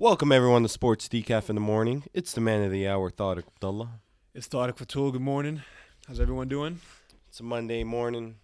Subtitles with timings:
[0.00, 2.04] Welcome everyone to Sports Decaf in the morning.
[2.14, 3.98] It's the man of the hour, Tariq Abdullah.
[4.32, 5.10] It's Tariq Fatul.
[5.10, 5.62] Good morning.
[6.06, 6.78] How's everyone doing?
[7.26, 8.36] It's a Monday morning.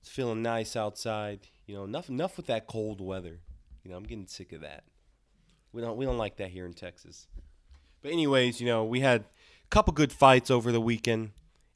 [0.00, 1.40] It's feeling nice outside.
[1.66, 3.40] You know, enough enough with that cold weather.
[3.84, 4.84] You know, I'm getting sick of that.
[5.70, 7.26] We don't we don't like that here in Texas.
[8.00, 11.32] But anyways, you know, we had a couple good fights over the weekend.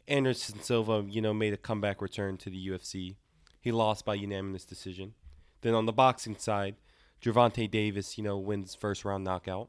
[0.08, 3.16] Anderson Silva, you know, made a comeback return to the UFC.
[3.60, 5.12] He lost by unanimous decision.
[5.60, 6.76] Then on the boxing side,
[7.22, 9.68] Gervonta Davis, you know, wins first round knockout.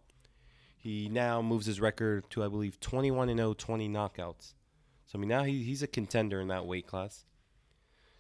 [0.78, 4.54] He now moves his record to, I believe, 21 and 0, 20 knockouts.
[5.06, 7.26] So, I mean, now he, he's a contender in that weight class.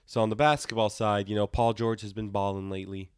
[0.05, 3.12] So, on the basketball side, you know, Paul George has been balling lately.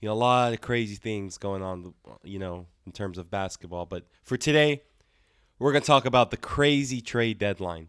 [0.00, 3.86] You know, a lot of crazy things going on, you know, in terms of basketball.
[3.86, 4.82] But for today,
[5.58, 7.88] we're going to talk about the crazy trade deadline.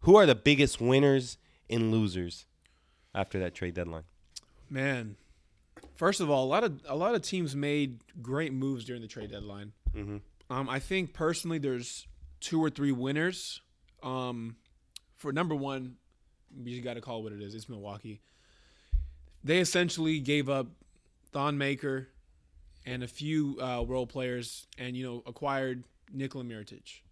[0.00, 2.46] Who are the biggest winners and losers
[3.14, 4.04] after that trade deadline?
[4.68, 5.16] Man,
[6.00, 9.06] First of all, a lot of a lot of teams made great moves during the
[9.06, 9.72] trade deadline.
[9.94, 10.16] Mm-hmm.
[10.48, 12.06] Um, I think personally, there's
[12.40, 13.60] two or three winners.
[14.02, 14.56] Um,
[15.16, 15.96] for number one,
[16.64, 17.54] you got to call it what it is.
[17.54, 18.22] It's Milwaukee.
[19.44, 20.68] They essentially gave up
[21.32, 22.08] Thon Maker
[22.86, 27.02] and a few uh, role players, and you know acquired Nikola Mirotic.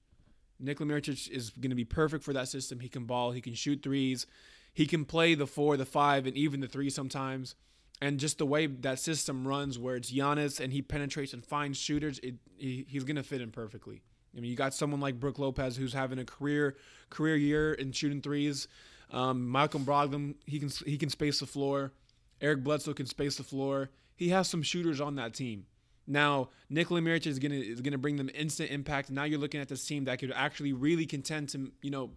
[0.58, 2.80] Nikola Mirotic is going to be perfect for that system.
[2.80, 3.32] He can ball.
[3.32, 4.24] He can shoot threes.
[4.72, 7.54] He can play the four, the five, and even the three sometimes
[8.00, 11.78] and just the way that system runs, where it's Giannis and he penetrates and finds
[11.78, 14.02] shooters, it, he, he's gonna fit in perfectly.
[14.36, 16.76] I mean, you got someone like Brook Lopez who's having a career
[17.10, 18.68] career year in shooting threes.
[19.10, 21.92] Um, Malcolm Brogdon, he can he can space the floor.
[22.40, 23.90] Eric Bledsoe can space the floor.
[24.14, 25.66] He has some shooters on that team.
[26.06, 29.10] Now, Nikola Mirotic is gonna is gonna bring them instant impact.
[29.10, 32.10] Now you're looking at this team that could actually really contend to you know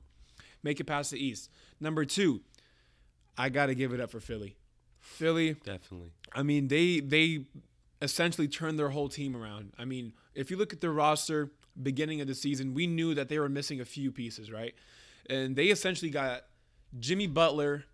[0.64, 1.50] make it past the East.
[1.80, 2.42] Number two,
[3.38, 4.58] I got to give it up for Philly.
[5.02, 6.12] Philly, definitely.
[6.34, 7.46] I mean, they they
[8.02, 9.74] essentially turned their whole team around.
[9.78, 13.30] I mean, if you look at their roster beginning of the season, we knew that
[13.30, 14.74] they were missing a few pieces, right?
[15.30, 16.44] And they essentially got
[17.00, 17.86] Jimmy Butler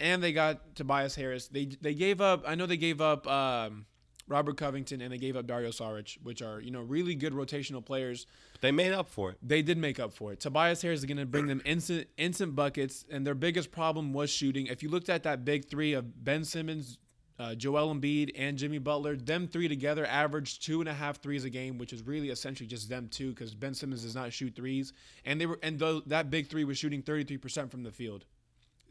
[0.00, 1.48] and they got Tobias Harris.
[1.48, 2.44] They they gave up.
[2.46, 3.86] I know they gave up um,
[4.26, 7.84] Robert Covington and they gave up Dario Saric, which are you know really good rotational
[7.84, 8.26] players.
[8.60, 9.38] They made up for it.
[9.42, 10.40] They did make up for it.
[10.40, 14.30] Tobias Harris is going to bring them instant instant buckets, and their biggest problem was
[14.30, 14.66] shooting.
[14.66, 16.98] If you looked at that big three of Ben Simmons,
[17.38, 21.44] uh, Joel Embiid, and Jimmy Butler, them three together averaged two and a half threes
[21.44, 24.54] a game, which is really essentially just them two because Ben Simmons does not shoot
[24.54, 24.92] threes,
[25.24, 28.24] and they were and th- that big three was shooting 33 percent from the field,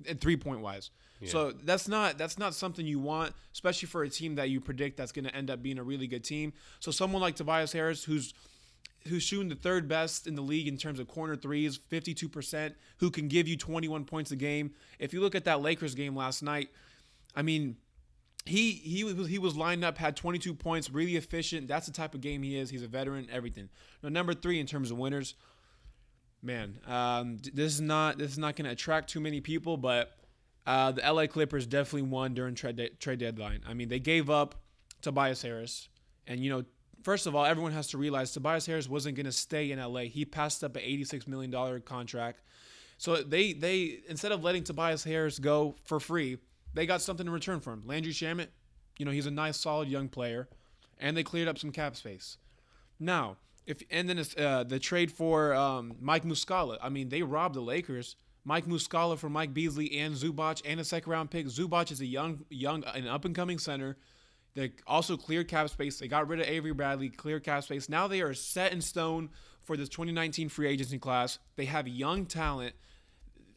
[0.08, 0.92] and three point wise.
[1.20, 1.30] Yeah.
[1.30, 4.98] So that's not that's not something you want, especially for a team that you predict
[4.98, 6.54] that's going to end up being a really good team.
[6.80, 8.34] So someone like Tobias Harris, who's
[9.08, 13.12] who's shooting the third best in the league in terms of corner threes, 52%, who
[13.12, 14.72] can give you 21 points a game.
[14.98, 16.70] If you look at that Lakers game last night,
[17.36, 17.78] I mean,
[18.46, 21.68] he he was he was lined up, had 22 points, really efficient.
[21.68, 22.70] That's the type of game he is.
[22.70, 23.70] He's a veteran, everything.
[24.02, 25.36] Now, number three in terms of winners,
[26.44, 30.12] man, um, this is not this is not going to attract too many people, but
[30.68, 33.62] uh, the LA Clippers definitely won during trade de- trade deadline.
[33.68, 34.56] I mean, they gave up
[35.02, 35.90] Tobias Harris,
[36.28, 36.64] and you know,
[37.04, 40.02] first of all, everyone has to realize Tobias Harris wasn't going to stay in LA.
[40.02, 42.42] He passed up an $86 million contract.
[42.98, 46.38] So they they instead of letting Tobias Harris go for free,
[46.74, 47.84] they got something in return for him.
[47.86, 48.48] Landry Shamet,
[48.98, 50.48] you know, he's a nice, solid young player,
[51.00, 52.38] and they cleared up some cap space.
[53.00, 56.78] Now, if and then uh, the trade for um, Mike Muscala.
[56.82, 58.16] I mean, they robbed the Lakers.
[58.46, 61.46] Mike Muscala for Mike Beasley and Zubac and a second round pick.
[61.46, 63.96] Zubac is a young, young, an up and coming center
[64.56, 66.00] they also cleared cap space.
[66.00, 67.90] They got rid of Avery Bradley, cleared cap space.
[67.90, 69.30] Now they are set in stone
[69.64, 71.40] for this 2019 free agency class.
[71.56, 72.76] They have young talent,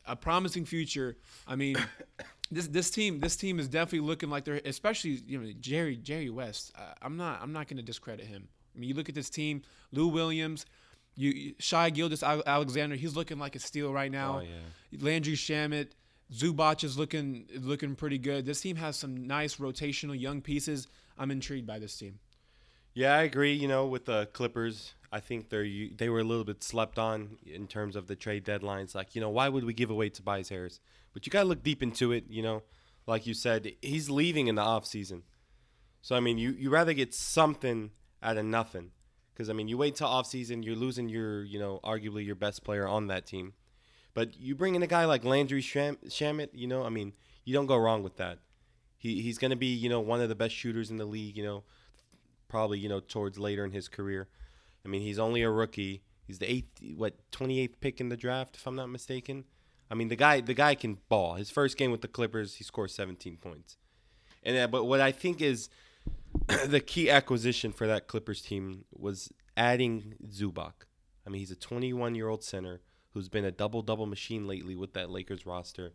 [0.07, 1.17] a promising future.
[1.47, 1.77] I mean,
[2.51, 6.31] this this team this team is definitely looking like they're especially you know Jerry Jerry
[6.31, 6.73] West.
[6.77, 8.49] Uh, I'm not I'm not going to discredit him.
[8.77, 10.67] I mean, you look at this team, Lou Williams,
[11.15, 12.97] you Shai Gilgeous-Alexander.
[12.97, 14.41] He's looking like a steal right now.
[14.41, 14.99] Oh, yeah.
[15.01, 15.89] Landry Shamet.
[16.33, 18.45] Zubac is looking looking pretty good.
[18.45, 20.89] This team has some nice rotational young pieces.
[21.17, 22.19] I'm intrigued by this team.
[22.95, 23.53] Yeah, I agree.
[23.53, 27.39] You know, with the Clippers, I think they're they were a little bit slept on
[27.47, 28.93] in terms of the trade deadlines.
[28.95, 30.81] Like, you know, why would we give away Tobias Harris?
[31.13, 32.25] But you got to look deep into it.
[32.29, 32.63] You know,
[33.07, 35.23] like you said, he's leaving in the off season.
[36.03, 38.91] So I mean, you you rather get something out of nothing,
[39.33, 42.35] because I mean, you wait till off season, you're losing your you know arguably your
[42.35, 43.55] best player on that team.
[44.17, 47.13] But you bring in a guy like Landry Sham- Shamet, you know, I mean,
[47.45, 48.39] you don't go wrong with that.
[48.97, 51.45] He he's to be, you know, one of the best shooters in the league, you
[51.45, 51.65] know,
[52.49, 54.29] probably, you know, towards later in his career.
[54.85, 56.03] I mean, he's only a rookie.
[56.27, 59.45] He's the eighth, what, 28th pick in the draft, if I'm not mistaken.
[59.91, 61.35] I mean, the guy, the guy can ball.
[61.35, 63.77] His first game with the Clippers, he scores 17 points.
[64.43, 65.69] And uh, but what I think is
[66.67, 70.73] the key acquisition for that Clippers team was adding Zubac.
[71.27, 72.81] I mean, he's a 21 year old center
[73.13, 75.95] who's been a double double machine lately with that Lakers roster,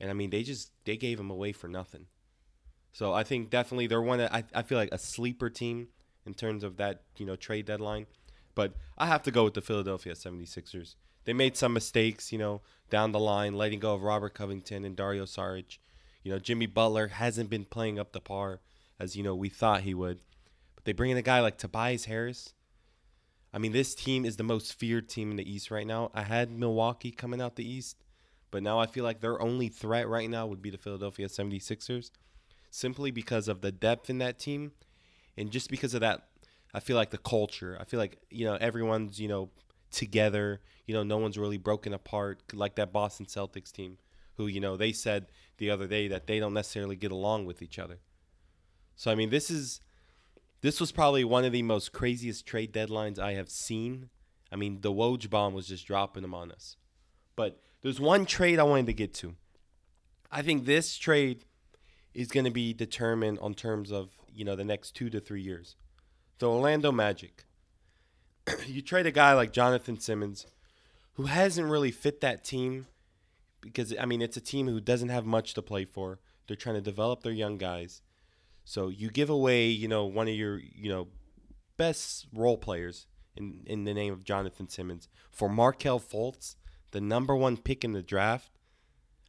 [0.00, 2.06] and I mean they just they gave him away for nothing.
[2.92, 4.20] So I think definitely they're one.
[4.20, 5.88] I I feel like a sleeper team
[6.24, 8.06] in terms of that you know trade deadline,
[8.54, 10.94] but I have to go with the Philadelphia 76ers.
[11.24, 14.96] They made some mistakes, you know, down the line, letting go of Robert Covington and
[14.96, 15.78] Dario Saric.
[16.24, 18.60] You know, Jimmy Butler hasn't been playing up to par
[19.02, 20.20] as you know we thought he would.
[20.74, 22.54] But they bring in a guy like Tobias Harris.
[23.52, 26.10] I mean, this team is the most feared team in the East right now.
[26.14, 27.98] I had Milwaukee coming out the East,
[28.50, 32.10] but now I feel like their only threat right now would be the Philadelphia 76ers
[32.70, 34.72] simply because of the depth in that team
[35.36, 36.28] and just because of that
[36.74, 37.76] I feel like the culture.
[37.78, 39.50] I feel like, you know, everyone's, you know,
[39.90, 40.60] together.
[40.86, 43.98] You know, no one's really broken apart like that Boston Celtics team
[44.36, 45.26] who, you know, they said
[45.58, 47.98] the other day that they don't necessarily get along with each other.
[48.96, 49.80] So I mean, this is
[50.62, 54.08] this was probably one of the most craziest trade deadlines I have seen.
[54.50, 56.76] I mean, the Woj bomb was just dropping them on us.
[57.34, 59.34] But there's one trade I wanted to get to.
[60.30, 61.44] I think this trade
[62.14, 65.42] is going to be determined on terms of, you know, the next 2 to 3
[65.42, 65.74] years.
[66.38, 67.44] The Orlando Magic.
[68.66, 70.46] you trade a guy like Jonathan Simmons
[71.14, 72.86] who hasn't really fit that team
[73.60, 76.20] because I mean, it's a team who doesn't have much to play for.
[76.46, 78.02] They're trying to develop their young guys
[78.64, 81.08] so you give away, you know, one of your, you know,
[81.76, 83.06] best role players
[83.36, 86.56] in in the name of Jonathan Simmons for Markelle Fultz,
[86.90, 88.50] the number one pick in the draft.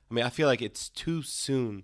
[0.10, 1.84] I mean, I feel like it's too soon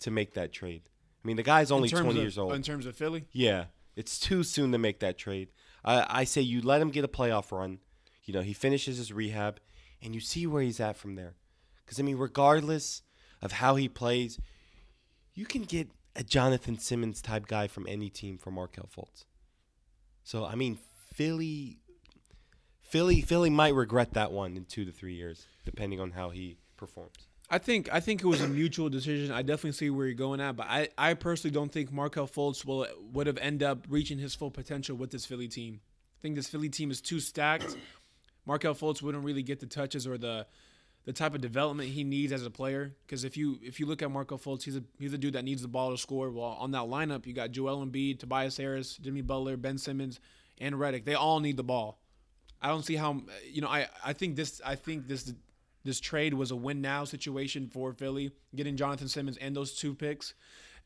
[0.00, 0.82] to make that trade.
[1.24, 2.52] I mean, the guy's only 20 of, years old.
[2.52, 3.24] In terms of Philly?
[3.32, 3.66] Yeah.
[3.96, 5.48] It's too soon to make that trade.
[5.84, 7.78] I, I say you let him get a playoff run.
[8.24, 9.60] You know, he finishes his rehab
[10.02, 11.36] and you see where he's at from there.
[11.84, 13.02] Because, I mean, regardless
[13.40, 14.38] of how he plays,
[15.32, 19.24] you can get a Jonathan Simmons type guy from any team for Markelle Fultz.
[20.22, 20.78] So I mean,
[21.14, 21.78] Philly,
[22.82, 26.58] Philly, Philly might regret that one in two to three years, depending on how he
[26.76, 27.28] performs.
[27.50, 29.30] I think I think it was a mutual decision.
[29.30, 32.64] I definitely see where you're going at, but I, I personally don't think Markelle Fultz
[32.64, 35.80] will would have end up reaching his full potential with this Philly team.
[36.18, 37.76] I think this Philly team is too stacked.
[38.46, 40.46] Markelle Fultz wouldn't really get the touches or the
[41.04, 42.94] the type of development he needs as a player.
[43.06, 45.44] Because if you if you look at Markelle Fultz, he's a he's a dude that
[45.44, 46.30] needs the ball to score.
[46.30, 50.20] Well, on that lineup, you got Joel Embiid, Tobias Harris, Jimmy Butler, Ben Simmons,
[50.58, 51.04] and Redick.
[51.04, 51.98] They all need the ball.
[52.62, 53.68] I don't see how you know.
[53.68, 55.32] I I think this I think this
[55.84, 59.94] this trade was a win now situation for Philly, getting Jonathan Simmons and those two
[59.94, 60.32] picks,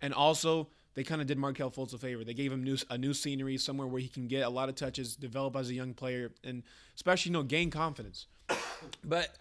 [0.03, 2.25] and also they kind of did Markelle Fultz a favor.
[2.25, 4.75] They gave him new, a new scenery, somewhere where he can get a lot of
[4.75, 6.65] touches, develop as a young player, and
[6.97, 8.27] especially you know gain confidence.
[9.05, 9.37] But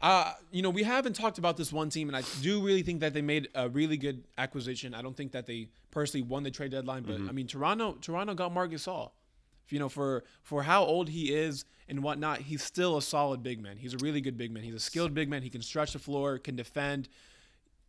[0.00, 3.00] uh, you know, we haven't talked about this one team, and I do really think
[3.00, 4.94] that they made a really good acquisition.
[4.94, 7.28] I don't think that they personally won the trade deadline, but mm-hmm.
[7.28, 9.12] I mean, Toronto, Toronto got Marc Gasol.
[9.70, 13.62] You know, for for how old he is and whatnot, he's still a solid big
[13.62, 13.78] man.
[13.78, 14.62] He's a really good big man.
[14.62, 15.42] He's a skilled big man.
[15.42, 17.08] He can stretch the floor, can defend.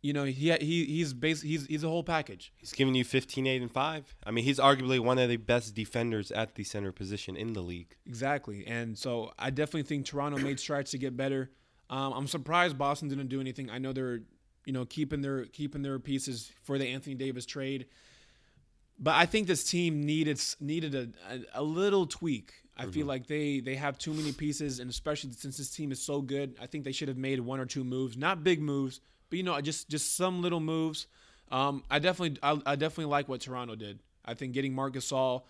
[0.00, 2.52] You know, he he he's basically he's he's a whole package.
[2.56, 4.16] He's giving you 15, 8, and 5.
[4.24, 7.60] I mean, he's arguably one of the best defenders at the center position in the
[7.62, 7.94] league.
[8.06, 8.66] Exactly.
[8.66, 11.50] And so I definitely think Toronto made strides to get better.
[11.88, 13.70] Um, I'm surprised Boston didn't do anything.
[13.70, 14.20] I know they're
[14.64, 17.86] you know keeping their keeping their pieces for the Anthony Davis trade,
[18.98, 22.52] but I think this team needed needed a, a, a little tweak.
[22.76, 22.90] I mm-hmm.
[22.90, 26.20] feel like they they have too many pieces, and especially since this team is so
[26.20, 29.00] good, I think they should have made one or two moves, not big moves,
[29.30, 31.06] but you know just just some little moves.
[31.50, 34.00] Um, I definitely I, I, definitely like what Toronto did.
[34.24, 35.42] I think getting Marc Gasol,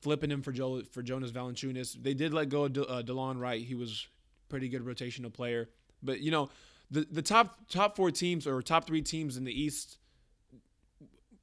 [0.00, 2.02] flipping him for Joe for Jonas Valanciunas.
[2.02, 3.62] They did let go of De, uh, Delon Wright.
[3.62, 4.08] He was
[4.48, 5.68] pretty good rotational player.
[6.02, 6.50] But you know,
[6.90, 9.98] the the top top four teams or top three teams in the East,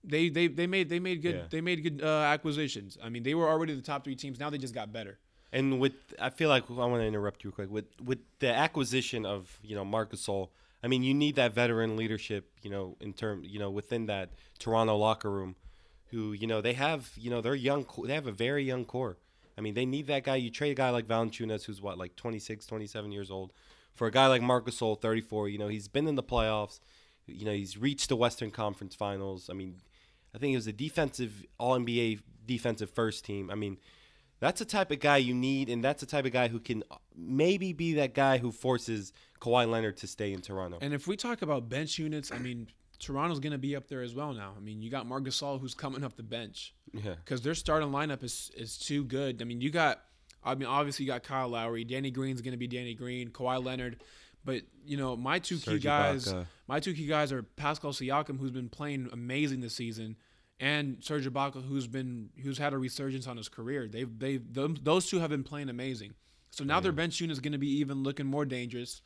[0.04, 1.44] they they they made they made good yeah.
[1.50, 2.98] they made good uh, acquisitions.
[3.04, 4.40] I mean, they were already the top three teams.
[4.40, 5.20] Now they just got better.
[5.52, 9.26] And with I feel like I want to interrupt you quick with with the acquisition
[9.26, 10.50] of you know Marcus Gasol.
[10.84, 12.52] I mean, you need that veteran leadership.
[12.62, 15.56] You know, in term you know within that Toronto locker room,
[16.08, 17.86] who you know they have you know they're young.
[18.06, 19.18] They have a very young core.
[19.58, 20.36] I mean, they need that guy.
[20.36, 23.54] You trade a guy like Valanciunas, who's what, like 26, 27 years old,
[23.94, 25.50] for a guy like Marcus Gasol, 34.
[25.50, 26.80] You know, he's been in the playoffs.
[27.26, 29.50] You know, he's reached the Western Conference Finals.
[29.50, 29.78] I mean,
[30.34, 33.50] I think it was a defensive All NBA defensive first team.
[33.50, 33.78] I mean,
[34.40, 36.84] that's the type of guy you need, and that's the type of guy who can
[36.92, 40.78] uh, maybe be that guy who forces Kawhi Leonard to stay in Toronto.
[40.82, 42.68] And if we talk about bench units, I mean,
[43.06, 44.54] Toronto's going to be up there as well now.
[44.58, 46.74] I mean, you got Marc Gasol who's coming off the bench.
[46.92, 47.16] Yeah.
[47.24, 49.42] Because their starting lineup is is too good.
[49.42, 50.02] I mean, you got,
[50.44, 51.84] I mean, obviously you got Kyle Lowry.
[51.84, 53.30] Danny Green's going to be Danny Green.
[53.30, 54.02] Kawhi Leonard.
[54.44, 56.46] But you know, my two Serge key guys, Ibaka.
[56.68, 60.16] my two key guys are Pascal Siakam, who's been playing amazing this season,
[60.60, 63.88] and Serge Ibaka, who's been who's had a resurgence on his career.
[63.88, 66.14] They've they've those two have been playing amazing.
[66.52, 69.02] So now their bench unit is going to be even looking more dangerous.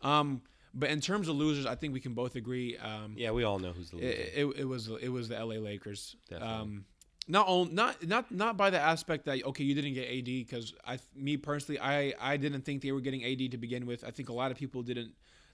[0.00, 0.42] Um,
[0.74, 2.76] but in terms of losers, I think we can both agree.
[2.76, 4.08] Um, Yeah, we all know who's the loser.
[4.08, 6.16] it, it, it was it was the LA Lakers.
[6.28, 6.54] Definitely.
[6.54, 6.84] Um,
[7.26, 10.74] not on, not not not by the aspect that okay you didn't get AD because
[10.86, 14.04] I me personally I I didn't think they were getting AD to begin with.
[14.04, 15.12] I think a lot of people didn't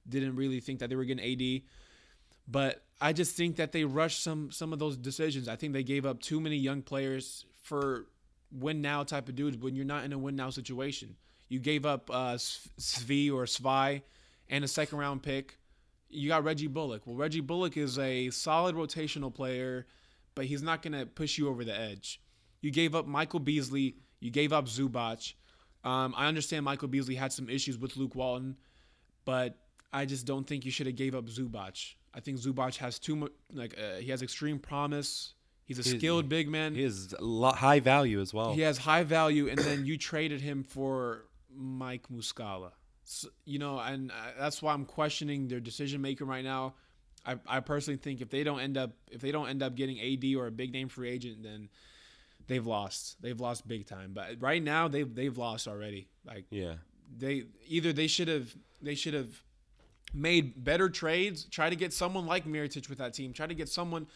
[0.09, 1.63] didn't really think that they were getting AD,
[2.49, 5.49] but I just think that they rushed some some of those decisions.
[5.49, 8.07] I think they gave up too many young players for
[8.51, 11.17] win now type of dudes when you're not in a win now situation.
[11.49, 14.03] You gave up uh, Svi or Svi
[14.51, 15.59] and a second round pick.
[16.11, 17.07] You got Reggie Bullock.
[17.07, 19.87] Well, Reggie Bullock is a solid rotational player,
[20.35, 22.21] but he's not going to push you over the edge.
[22.61, 23.97] You gave up Michael Beasley.
[24.19, 25.35] You gave up Zubac.
[25.85, 28.57] Um, I understand Michael Beasley had some issues with Luke Walton,
[29.25, 29.57] but
[29.93, 31.95] I just don't think you should have gave up Zubac.
[32.13, 33.33] I think Zubac has too much.
[33.53, 35.35] Like uh, he has extreme promise.
[35.65, 36.75] He's a skilled big man.
[36.75, 36.89] He
[37.21, 38.53] lot, high value as well.
[38.53, 42.73] He has high value, and then you traded him for Mike Muscala.
[43.13, 46.75] So, you know, and uh, that's why I'm questioning their decision making right now.
[47.27, 50.01] I, I personally think if they don't end up if they don't end up getting
[50.01, 51.69] AD or a big name free agent, then
[52.47, 53.21] they've lost.
[53.21, 54.13] They've lost big time.
[54.15, 56.09] But right now they've they've lost already.
[56.25, 56.75] Like Yeah.
[57.19, 59.43] they either they should have they should have
[60.15, 63.69] made better trades, try to get someone like Mirotic with that team, try to get
[63.69, 64.07] someone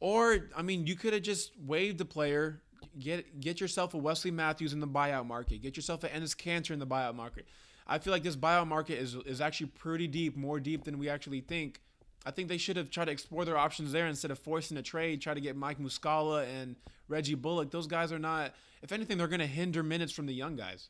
[0.00, 2.60] or I mean, you could have just waived the player,
[2.98, 6.72] get get yourself a Wesley Matthews in the buyout market, get yourself an Enes Kanter
[6.72, 7.46] in the buyout market.
[7.86, 11.08] I feel like this buyout market is is actually pretty deep, more deep than we
[11.08, 11.80] actually think.
[12.24, 14.82] I think they should have tried to explore their options there instead of forcing a
[14.82, 16.74] trade, try to get Mike Muscala and
[17.08, 17.70] Reggie Bullock.
[17.70, 18.52] Those guys are not
[18.82, 20.88] if anything, they're gonna hinder minutes from the young guys.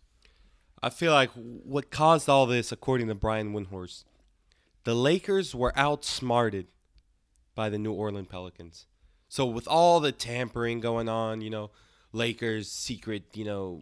[0.83, 4.05] I feel like what caused all this, according to Brian Windhorst,
[4.85, 6.67] the Lakers were outsmarted
[7.55, 8.87] by the New Orleans Pelicans.
[9.29, 11.71] So with all the tampering going on, you know,
[12.13, 13.81] Lakers secret, you know,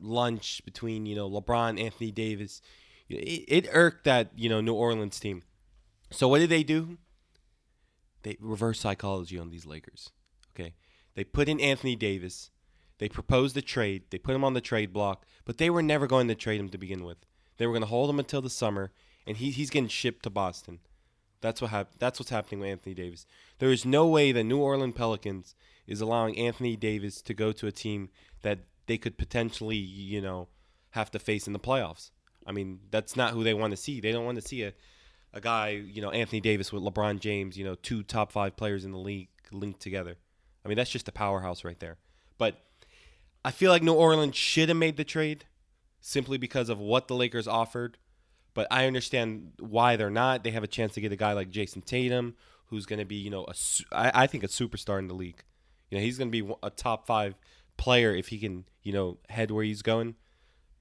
[0.00, 2.60] lunch between you know LeBron, Anthony Davis,
[3.08, 5.42] it, it irked that you know New Orleans team.
[6.10, 6.98] So what did they do?
[8.22, 10.10] They reverse psychology on these Lakers.
[10.54, 10.74] Okay,
[11.14, 12.50] they put in Anthony Davis.
[12.98, 14.04] They proposed a trade.
[14.10, 16.70] They put him on the trade block, but they were never going to trade him
[16.70, 17.18] to begin with.
[17.58, 18.92] They were going to hold him until the summer,
[19.26, 20.80] and he, he's getting shipped to Boston.
[21.40, 23.26] That's what hap- That's what's happening with Anthony Davis.
[23.58, 25.54] There is no way the New Orleans Pelicans
[25.86, 28.08] is allowing Anthony Davis to go to a team
[28.42, 30.48] that they could potentially, you know,
[30.90, 32.10] have to face in the playoffs.
[32.46, 34.00] I mean, that's not who they want to see.
[34.00, 34.72] They don't want to see a,
[35.32, 38.84] a guy, you know, Anthony Davis with LeBron James, you know, two top five players
[38.84, 40.16] in the league linked together.
[40.64, 41.98] I mean, that's just a powerhouse right there.
[42.38, 42.60] But
[43.44, 45.44] I feel like New Orleans should have made the trade
[46.00, 47.98] simply because of what the Lakers offered.
[48.54, 50.42] But I understand why they're not.
[50.42, 53.16] They have a chance to get a guy like Jayson Tatum, who's going to be,
[53.16, 53.54] you know, a,
[53.92, 55.44] I, I think a superstar in the league.
[55.90, 57.34] You know, he's going to be a top five
[57.76, 60.16] player if he can, you know, head where he's going.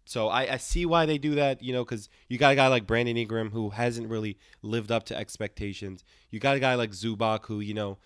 [0.06, 2.68] So I, I see why they do that, you know, because you got a guy
[2.68, 6.04] like Brandon Ingram who hasn't really lived up to expectations.
[6.30, 7.98] You got a guy like Zubac who, you know,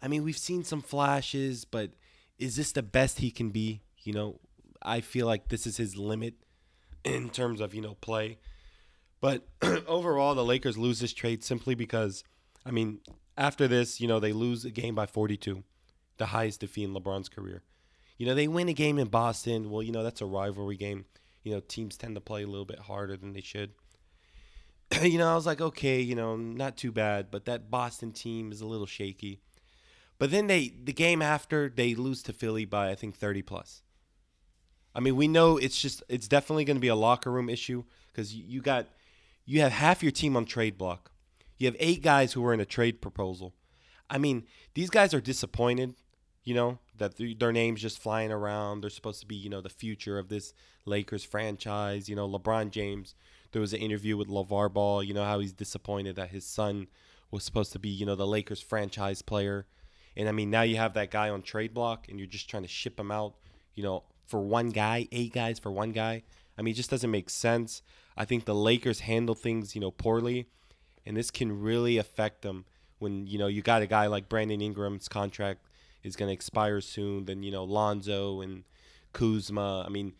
[0.00, 1.90] I mean, we've seen some flashes, but
[2.38, 3.82] is this the best he can be?
[4.02, 4.40] You know,
[4.80, 6.34] I feel like this is his limit
[7.04, 8.38] in terms of, you know, play.
[9.20, 9.46] But
[9.86, 12.24] overall, the Lakers lose this trade simply because,
[12.64, 13.00] I mean,
[13.36, 15.62] after this, you know, they lose a game by 42,
[16.16, 17.62] the highest defeat in LeBron's career.
[18.22, 19.68] You know, they win a game in Boston.
[19.68, 21.06] Well, you know, that's a rivalry game.
[21.42, 23.72] You know, teams tend to play a little bit harder than they should.
[25.02, 28.52] you know, I was like, okay, you know, not too bad, but that Boston team
[28.52, 29.40] is a little shaky.
[30.20, 33.82] But then they, the game after, they lose to Philly by I think 30 plus.
[34.94, 37.82] I mean, we know it's just, it's definitely going to be a locker room issue
[38.16, 38.86] you, you got,
[39.46, 41.10] you have half your team on trade block.
[41.58, 43.52] You have eight guys who are in a trade proposal.
[44.08, 45.96] I mean, these guys are disappointed,
[46.44, 48.80] you know, that th- their names just flying around.
[48.80, 50.52] They're supposed to be, you know, the future of this
[50.84, 52.08] Lakers franchise.
[52.08, 53.14] You know, LeBron James.
[53.52, 55.02] There was an interview with LeVar Ball.
[55.02, 56.88] You know how he's disappointed that his son
[57.30, 59.66] was supposed to be, you know, the Lakers franchise player.
[60.16, 62.62] And I mean, now you have that guy on trade block, and you're just trying
[62.62, 63.34] to ship him out,
[63.74, 66.22] you know, for one guy, eight guys for one guy.
[66.58, 67.82] I mean, it just doesn't make sense.
[68.16, 70.46] I think the Lakers handle things, you know, poorly,
[71.06, 72.66] and this can really affect them
[72.98, 75.60] when you know you got a guy like Brandon Ingram's contract
[76.02, 77.24] is going to expire soon.
[77.24, 78.64] Then you know Lonzo and
[79.12, 79.84] Kuzma.
[79.86, 80.14] I mean,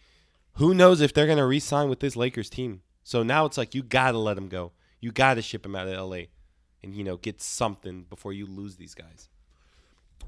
[0.55, 2.83] who knows if they're going to re-sign with this Lakers team?
[3.05, 4.73] So now it's like you got to let him go.
[5.01, 6.25] You got to ship him out of LA,
[6.83, 9.29] and you know get something before you lose these guys.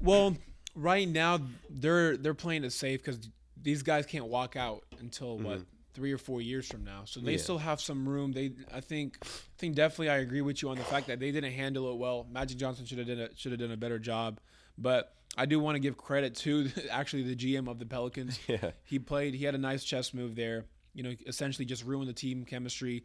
[0.01, 0.35] Well,
[0.75, 3.29] right now they're they're playing it safe because
[3.61, 5.63] these guys can't walk out until what mm-hmm.
[5.93, 7.01] three or four years from now.
[7.05, 7.37] So they Yeah.
[7.37, 8.31] still have some room.
[8.31, 11.31] They, I think, I think definitely I agree with you on the fact that they
[11.31, 12.27] didn't handle it well.
[12.29, 14.39] Magic Johnson should have done a, should have done a better job.
[14.77, 18.39] But I do want to give credit to actually the GM of the Pelicans.
[18.47, 18.71] Yeah.
[18.83, 19.33] He played.
[19.33, 20.65] He had a nice chess move there.
[20.93, 23.03] You know, essentially just ruined the team chemistry,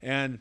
[0.00, 0.38] and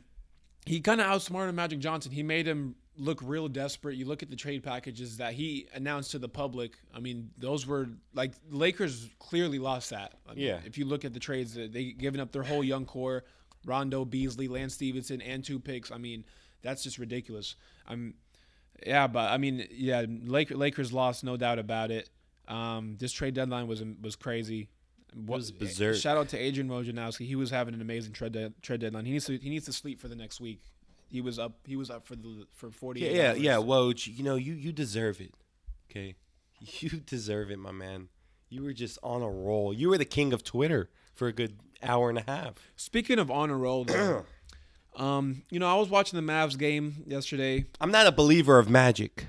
[0.66, 2.12] he kind of outsmarted Magic Johnson.
[2.12, 3.96] He made him look real desperate.
[3.96, 6.78] You look at the trade packages that he announced to the public.
[6.94, 10.14] I mean, those were like Lakers clearly lost that.
[10.28, 10.60] I mean, Yeah.
[10.66, 13.24] If you look at the trades, that they given up their whole young core,
[13.66, 15.92] Rondo, Beasley, Lance Stephenson, and two picks.
[15.92, 16.24] I mean,
[16.62, 17.56] that's just ridiculous.
[17.88, 18.16] I'm,
[18.86, 22.10] yeah, but I mean, yeah, Lake, Lakers lost, no doubt about it.
[22.48, 24.70] Um, this trade deadline was was crazy.
[25.14, 25.96] What, was berserk.
[25.96, 27.26] Shout out to Adrian Wojnarowski.
[27.26, 29.06] He was having an amazing trade de- trade deadline.
[29.06, 30.62] He needs to he needs to sleep for the next week.
[31.08, 31.60] He was up.
[31.66, 33.02] He was up for the for forty.
[33.02, 33.56] Yeah, yeah, yeah.
[33.56, 35.34] Woj, you know, you you deserve it.
[35.90, 36.16] Okay,
[36.60, 38.10] you deserve it, my man.
[38.50, 39.74] You were just on a roll.
[39.74, 42.72] You were the king of Twitter for a good hour and a half.
[42.76, 44.26] Speaking of on a roll, though,
[45.00, 47.66] um, you know, I was watching the Mavs game yesterday.
[47.82, 49.28] I'm not a believer of magic.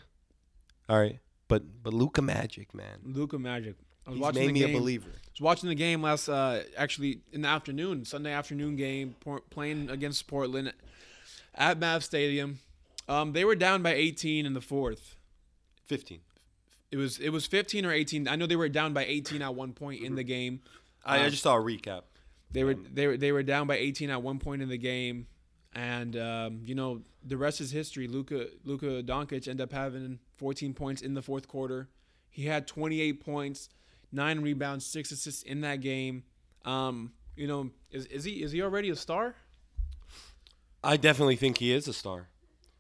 [0.89, 3.77] All right, but but Luka Magic, man, Luka Magic.
[4.07, 4.75] I was he's watching made the me game.
[4.77, 5.11] a believer.
[5.15, 9.43] I was watching the game last, uh, actually in the afternoon, Sunday afternoon game, por-
[9.51, 10.73] playing against Portland
[11.55, 12.59] at Mavs Stadium.
[13.09, 15.17] Um, they were down by 18 in the fourth.
[15.87, 16.21] Fifteen.
[16.91, 18.27] It was it was 15 or 18.
[18.27, 20.61] I know they were down by 18 at one point in the game.
[21.05, 22.03] I, I Uh, just saw a recap.
[22.51, 25.29] They were they were they were down by 18 at one point in the game,
[25.73, 28.09] and um, you know the rest is history.
[28.09, 31.89] Luka Luka Doncic ended up having 14 points in the fourth quarter.
[32.31, 33.69] He had 28 points,
[34.13, 36.25] nine rebounds, six assists in that game.
[36.65, 39.35] Um, you know, is is he is he already a star?
[40.83, 42.29] I definitely think he is a star,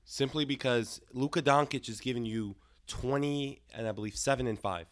[0.04, 2.56] simply because Luka Doncic is giving you
[2.86, 4.86] 20 and I believe seven and five.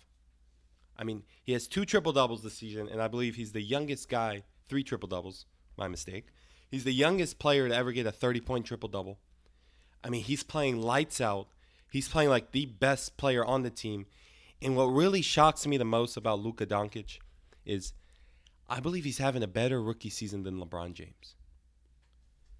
[0.96, 4.08] I mean, he has two triple doubles this season, and I believe he's the youngest
[4.08, 4.42] guy.
[4.68, 6.26] Three triple doubles, my mistake.
[6.70, 9.18] He's the youngest player to ever get a 30 point triple double.
[10.04, 11.48] I mean, he's playing lights out.
[11.90, 14.06] He's playing like the best player on the team.
[14.60, 17.18] And what really shocks me the most about Luka Doncic
[17.64, 17.92] is
[18.68, 21.36] I believe he's having a better rookie season than LeBron James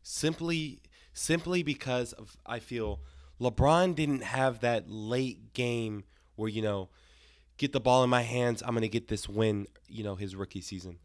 [0.03, 0.81] simply
[1.13, 3.01] simply because of I feel
[3.41, 6.05] LeBron didn't have that late game
[6.37, 6.89] where you know
[7.59, 10.35] get the ball in my hands I'm going to get this win you know his
[10.35, 10.99] rookie season.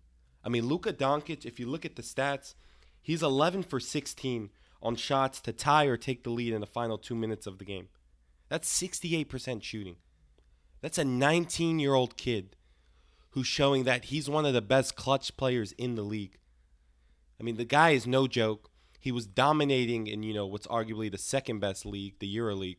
[0.43, 2.55] I mean Luka Doncic if you look at the stats
[3.03, 4.49] he's 11 for 16
[4.81, 7.65] on shots to tie or take the lead in the final 2 minutes of the
[7.65, 7.89] game.
[8.49, 9.97] That's 68% shooting.
[10.81, 12.55] That's a 19-year-old kid
[13.31, 16.37] who's showing that he's one of the best clutch players in the league.
[17.39, 18.69] I mean, the guy is no joke.
[18.99, 22.77] He was dominating in, you know, what's arguably the second best league, the EuroLeague.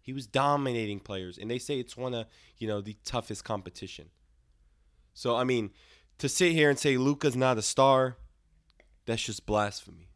[0.00, 4.10] He was dominating players, and they say it's one of, you know, the toughest competition.
[5.12, 5.70] So, I mean,
[6.18, 8.16] to sit here and say Luka's not a star,
[9.06, 10.08] that's just blasphemy.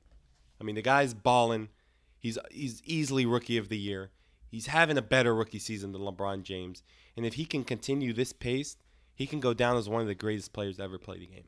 [0.60, 1.68] I mean, the guy's balling.
[2.18, 4.10] He's he's easily rookie of the year.
[4.48, 6.82] He's having a better rookie season than LeBron James.
[7.16, 8.76] And if he can continue this pace,
[9.14, 11.44] he can go down as one of the greatest players to ever play the game.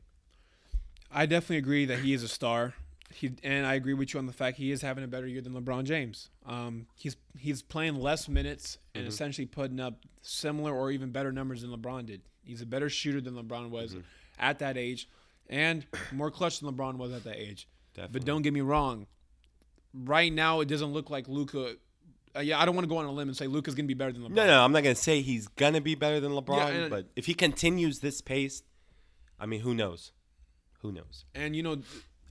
[1.11, 2.73] I definitely agree that he is a star.
[3.13, 5.39] He, and I agree with you on the fact he is having a better year
[5.39, 6.29] than LeBron James.
[6.45, 11.61] Um, he's he's playing less minutes and essentially putting up similar or even better numbers
[11.61, 12.21] than LeBron did.
[12.43, 13.95] He's a better shooter than LeBron was
[14.37, 15.07] at that age,
[15.49, 17.67] and more clutch than LeBron was at that age.
[17.93, 18.19] Definitely.
[18.19, 19.07] But don't get me wrong.
[19.93, 21.75] Right now, it doesn't look like Luka.
[22.35, 23.93] Uh, yeah, I don't want to go on a limb and say Luka's gonna be
[23.95, 24.31] better than LeBron.
[24.31, 27.25] No, no, I'm not gonna say he's gonna be better than LeBron, and- but if
[27.25, 28.61] he continues this pace,
[29.39, 30.11] I mean, who knows?
[30.81, 31.25] Who knows?
[31.33, 31.81] And you know,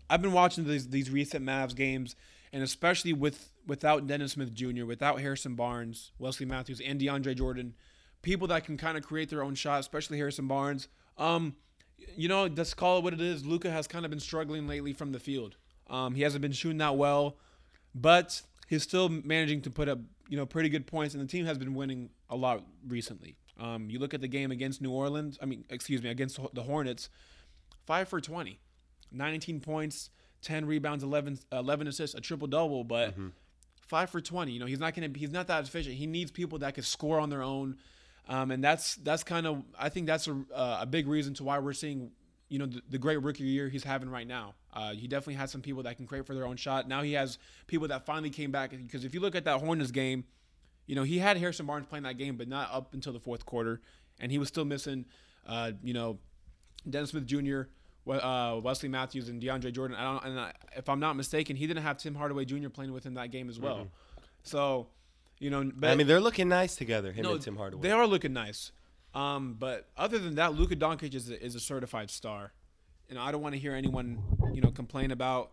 [0.08, 2.14] I've been watching these these recent Mavs games,
[2.52, 7.74] and especially with without Dennis Smith Jr., without Harrison Barnes, Wesley Matthews, and DeAndre Jordan,
[8.22, 10.86] people that can kind of create their own shot, especially Harrison Barnes.
[11.18, 11.56] Um,
[12.16, 13.44] you know, let's call it what it is.
[13.44, 15.56] Luka has kind of been struggling lately from the field.
[15.88, 17.36] Um, he hasn't been shooting that well,
[17.94, 21.46] but he's still managing to put up you know pretty good points, and the team
[21.46, 23.36] has been winning a lot recently.
[23.58, 25.38] Um, you look at the game against New Orleans.
[25.40, 27.08] I mean, excuse me, against the Hornets,
[27.86, 28.60] five for twenty.
[29.12, 30.10] 19 points,
[30.42, 33.14] 10 rebounds, 11, 11 assists, a triple double, but
[33.86, 34.52] five for 20.
[34.52, 35.94] You know, he's not to, he's not that efficient.
[35.94, 37.76] He needs people that can score on their own.
[38.28, 41.44] Um, and that's, that's kind of, I think that's a, uh, a big reason to
[41.44, 42.10] why we're seeing,
[42.48, 44.54] you know, the, the great rookie year he's having right now.
[44.72, 46.88] Uh, he definitely has some people that can create for their own shot.
[46.88, 48.70] Now he has people that finally came back.
[48.70, 50.24] Because if you look at that Hornets game,
[50.86, 53.46] you know, he had Harrison Barnes playing that game, but not up until the fourth
[53.46, 53.80] quarter.
[54.20, 55.06] And he was still missing,
[55.46, 56.18] uh, you know,
[56.88, 57.62] Dennis Smith Jr.,
[58.08, 59.96] uh, Wesley Matthews, and DeAndre Jordan.
[59.96, 62.68] I don't, and I, if I'm not mistaken, he didn't have Tim Hardaway Jr.
[62.68, 63.88] playing with him that game as well.
[64.44, 64.88] So,
[65.38, 67.82] you know, but I mean, they're looking nice together, him no, and Tim Hardaway.
[67.82, 68.72] They are looking nice.
[69.14, 72.52] Um, but other than that, Luka Doncic is a, is a certified star,
[73.08, 74.22] and I don't want to hear anyone,
[74.52, 75.52] you know, complain about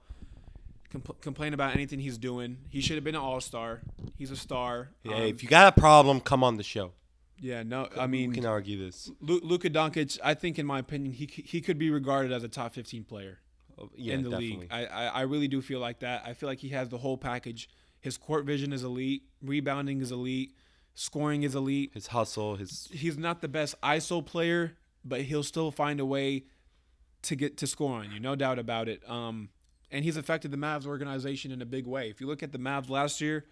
[0.94, 2.58] compl- complain about anything he's doing.
[2.70, 3.82] He should have been an All Star.
[4.18, 4.90] He's a star.
[5.04, 6.92] Yeah, Um, if you got a problem, come on the show.
[7.40, 9.12] Yeah, no, I mean, we can argue this.
[9.20, 10.18] Lu- Luka Doncic.
[10.24, 13.40] I think, in my opinion, he he could be regarded as a top 15 player
[13.78, 14.58] Oh, Yeah, in the definitely.
[14.60, 14.68] league.
[14.72, 16.24] I, I I really do feel like that.
[16.26, 17.70] I feel like he has the whole package.
[18.04, 19.24] His court vision is elite.
[19.42, 20.54] Rebounding is elite.
[20.94, 21.92] Scoring is elite.
[21.94, 24.74] His hustle, his He's not the best ISO player,
[25.06, 26.44] but he'll still find a way
[27.24, 29.10] to get to score on you, no doubt about it.
[29.10, 29.50] Um,
[29.90, 32.10] and he's affected the Mavs organization in a big way.
[32.10, 33.46] If you look at the Mavs last year,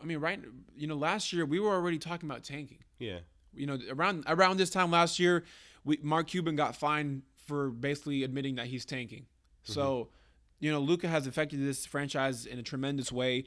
[0.00, 0.40] I mean, right,
[0.76, 2.84] you know, last year we were already talking about tanking.
[2.98, 3.18] yeah.
[3.52, 5.42] You know, around around this time last year,
[5.84, 9.26] we Mark Cuban got fined for basically admitting that he's tanking.
[9.64, 10.10] So,
[10.60, 13.46] you know, Luka has affected this franchise in a tremendous way.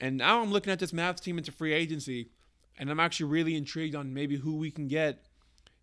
[0.00, 2.30] And now I'm looking at this Mavs team into free agency,
[2.78, 5.24] and I'm actually really intrigued on maybe who we can get.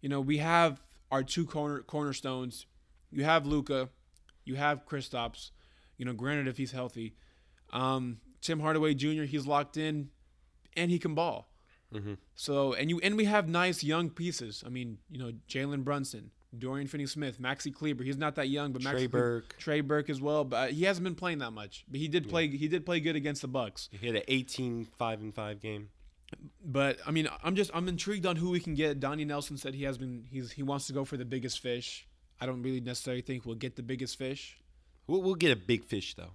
[0.02, 2.66] You know, we have our two corner cornerstones.
[3.12, 3.90] You have Luka,
[4.46, 5.52] you have Kristaps.
[5.98, 7.16] You know, granted if he's healthy,
[7.72, 9.24] um, Tim Hardaway Jr.
[9.24, 10.10] He's locked in,
[10.76, 11.50] and he can ball.
[11.94, 12.18] Mhm.
[12.36, 14.64] So and you and we have nice young pieces.
[14.66, 18.04] I mean, you know, Jalen Brunson, Dorian Finney-Smith, Maxi Kleber.
[18.04, 19.56] He's not that young, but Trey Kleber- Burke.
[19.58, 21.86] Trey Burke as well, but uh, he hasn't been playing that much.
[21.90, 22.48] But he did play.
[22.48, 23.90] He did play good against the Bucks.
[23.92, 25.90] He had an 18 5 and 5 game.
[26.64, 29.00] But I mean, I'm just I'm intrigued on who we can get.
[29.00, 30.26] Donnie Nelson said he has been.
[30.30, 32.08] He's he wants to go for the biggest fish.
[32.42, 34.58] I don't really necessarily think we'll get the biggest fish.
[35.08, 36.32] We'll, we'll get a big fish though.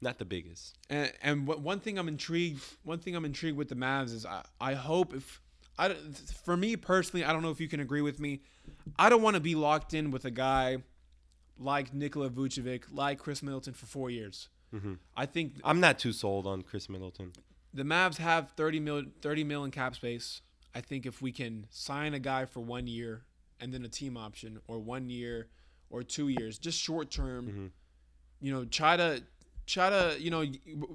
[0.00, 0.76] Not the biggest.
[0.88, 2.62] And and one thing I'm intrigued.
[2.84, 5.40] One thing I'm intrigued with the Mavs is I I hope if
[5.80, 5.94] I
[6.44, 8.40] for me personally I don't know if you can agree with me.
[8.98, 10.78] I don't want to be locked in with a guy
[11.58, 14.48] like Nikola Vucevic, like Khris Middleton for four years.
[14.74, 14.98] Mhm.
[15.16, 17.32] I think I'm not too sold on Khris Middleton.
[17.72, 20.42] the Mavs have 30 mil, 30 mil in cap space.
[20.74, 23.22] I think if we can sign a guy for one year
[23.60, 25.48] and then a team option, or one year
[25.88, 27.70] or two years, just short term, Mhm.
[28.40, 29.22] you know, try to
[29.66, 30.44] try to you know,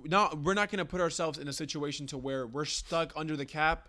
[0.04, 3.38] not we're not going to put ourselves in a situation to where we're stuck under
[3.38, 3.88] the cap,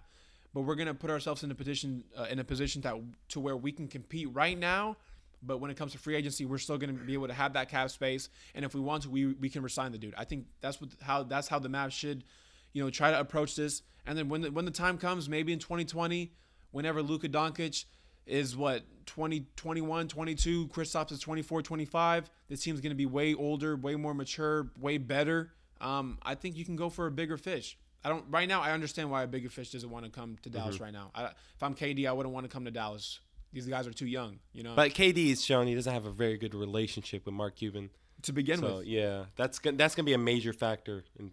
[0.56, 2.94] but we're going to put ourselves in a position uh, in a position that
[3.28, 4.96] to where we can compete right now.
[5.42, 7.52] But when it comes to free agency, we're still going to be able to have
[7.52, 10.14] that cap space, and if we want to, we we can resign the dude.
[10.16, 12.24] I think that's what how that's how the Mavs should,
[12.72, 13.82] you know, try to approach this.
[14.06, 16.32] And then when the, when the time comes, maybe in 2020,
[16.70, 17.84] whenever Luka Doncic
[18.24, 22.30] is what 20, 21, 22, Kristaps is 24, 25.
[22.48, 25.52] This team's going to be way older, way more mature, way better.
[25.82, 27.76] Um, I think you can go for a bigger fish.
[28.06, 28.62] I don't right now.
[28.62, 30.84] I understand why a bigger fish doesn't want to come to Dallas mm-hmm.
[30.84, 31.10] right now.
[31.12, 33.18] I, if I'm KD, I wouldn't want to come to Dallas.
[33.52, 36.10] These guys are too young, you know, But KD is shown he doesn't have a
[36.12, 37.90] very good relationship with Mark Cuban.
[38.22, 38.86] to begin So with.
[38.86, 41.32] yeah, that's gonna, that's gonna be a major factor in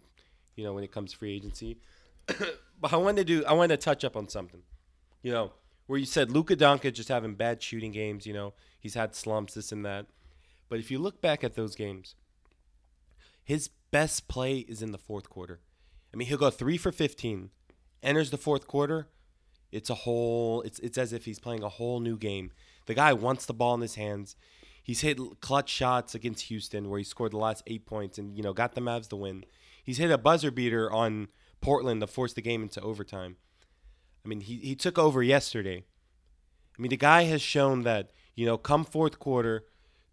[0.56, 1.78] you know when it comes to free agency.
[2.26, 4.62] but I wanted to do I wanted to touch up on something.
[5.22, 5.52] You know,
[5.86, 9.54] where you said Luka Doncic just having bad shooting games, you know, he's had slumps,
[9.54, 10.06] this and that.
[10.68, 12.16] But if you look back at those games,
[13.44, 15.60] his best play is in the fourth quarter.
[16.14, 17.50] I mean, he'll go three for fifteen,
[18.00, 19.08] enters the fourth quarter.
[19.72, 20.62] It's a whole.
[20.62, 22.52] It's it's as if he's playing a whole new game.
[22.86, 24.36] The guy wants the ball in his hands.
[24.80, 28.44] He's hit clutch shots against Houston where he scored the last eight points and you
[28.44, 29.44] know got the Mavs the win.
[29.82, 31.28] He's hit a buzzer beater on
[31.60, 33.36] Portland to force the game into overtime.
[34.24, 35.84] I mean, he, he took over yesterday.
[36.78, 39.64] I mean, the guy has shown that, you know, come fourth quarter,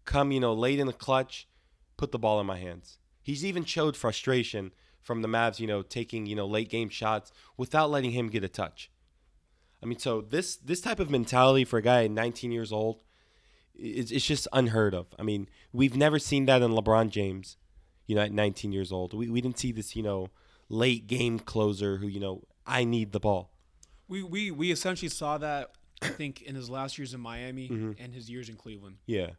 [0.04, 1.48] come, you know, late in the clutch,
[1.96, 2.98] put the ball in my hands.
[3.22, 7.32] He's even showed frustration from the Mavs, you know, taking, you know, late game shots
[7.56, 8.90] without letting him get a touch.
[9.82, 13.02] I mean, so this this type of mentality for a guy 19 years old,
[13.74, 15.06] it's, it's just unheard of.
[15.18, 17.56] I mean, we've never seen that in LeBron James,
[18.06, 19.12] you know, at 19 years old.
[19.12, 20.28] We, we didn't see this, you know,
[20.68, 23.50] late game closer who, you know, I need the ball.
[24.06, 27.92] We we we essentially saw that I think in his last years in Miami mm-hmm.
[28.02, 28.98] and his years in Cleveland.
[29.06, 29.30] Yeah.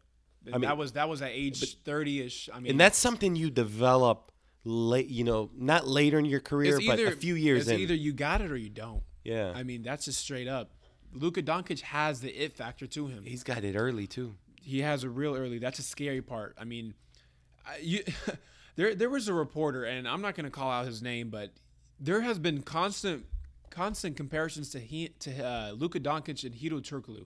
[0.47, 2.49] I mean- that was that was at age thirty ish.
[2.54, 4.32] I mean, And that's something you develop
[4.65, 7.80] late, you know, not later in your career, but a few years it's in.
[7.80, 9.04] Either you got it or you don't.
[9.23, 9.52] yeah.
[9.56, 10.71] I mean, that's just straight up.
[11.13, 13.23] Luka Doncic has the it factor to him.
[13.23, 14.36] He's got it early too.
[14.62, 15.60] He has a real early.
[15.60, 16.56] That's a scary part.
[16.60, 16.93] I mean,
[17.82, 18.04] you,
[18.76, 21.52] there there was a reporter, and I'm not going to call out his name, but
[21.99, 23.26] there has been constant
[23.69, 27.26] constant comparisons to he to uh, Luka Doncic and Hedo Turkoglu,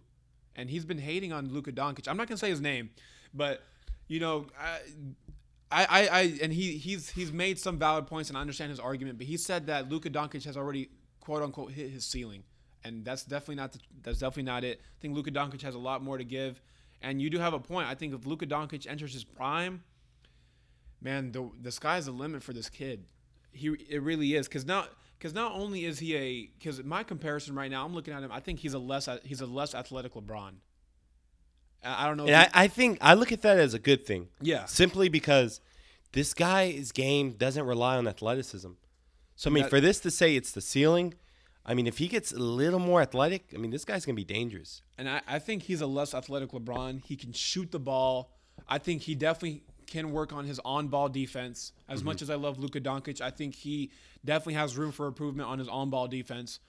[0.55, 2.07] and he's been hating on Luka Doncic.
[2.07, 2.89] I'm not going to say his name,
[3.33, 3.63] but
[4.07, 4.47] you know.
[4.59, 4.79] I,
[5.71, 8.79] I, I, I and he he's he's made some valid points and I understand his
[8.79, 12.43] argument, but he said that Luka Doncic has already quote unquote hit his ceiling,
[12.83, 14.79] and that's definitely not the, that's definitely not it.
[14.81, 16.61] I think Luka Doncic has a lot more to give,
[17.01, 17.87] and you do have a point.
[17.87, 19.83] I think if Luka Doncic enters his prime,
[21.01, 23.05] man, the the sky's the limit for this kid.
[23.51, 24.85] He it really is because now
[25.17, 28.31] because not only is he a because my comparison right now I'm looking at him
[28.31, 30.53] I think he's a less he's a less athletic LeBron.
[31.83, 32.25] I I don't know.
[32.25, 34.27] And I, I think I look at that as a good thing.
[34.41, 35.61] yeah, Simply because
[36.13, 38.71] this guy's game doesn't rely on athleticism.
[39.35, 41.13] So I mean, That- for this to say it's the ceiling,
[41.65, 44.23] I mean, if he gets a little more athletic, I mean, this guy's gonna be
[44.23, 44.81] dangerous.
[44.97, 47.03] And I, I think he's a less athletic LeBron.
[47.05, 48.31] He can shoot the ball.
[48.67, 51.71] I think he definitely can work on his on-ball defense.
[51.87, 53.91] As much as I love Luka Doncic, I think he
[54.25, 56.59] definitely has room for improvement on his on-ball defense.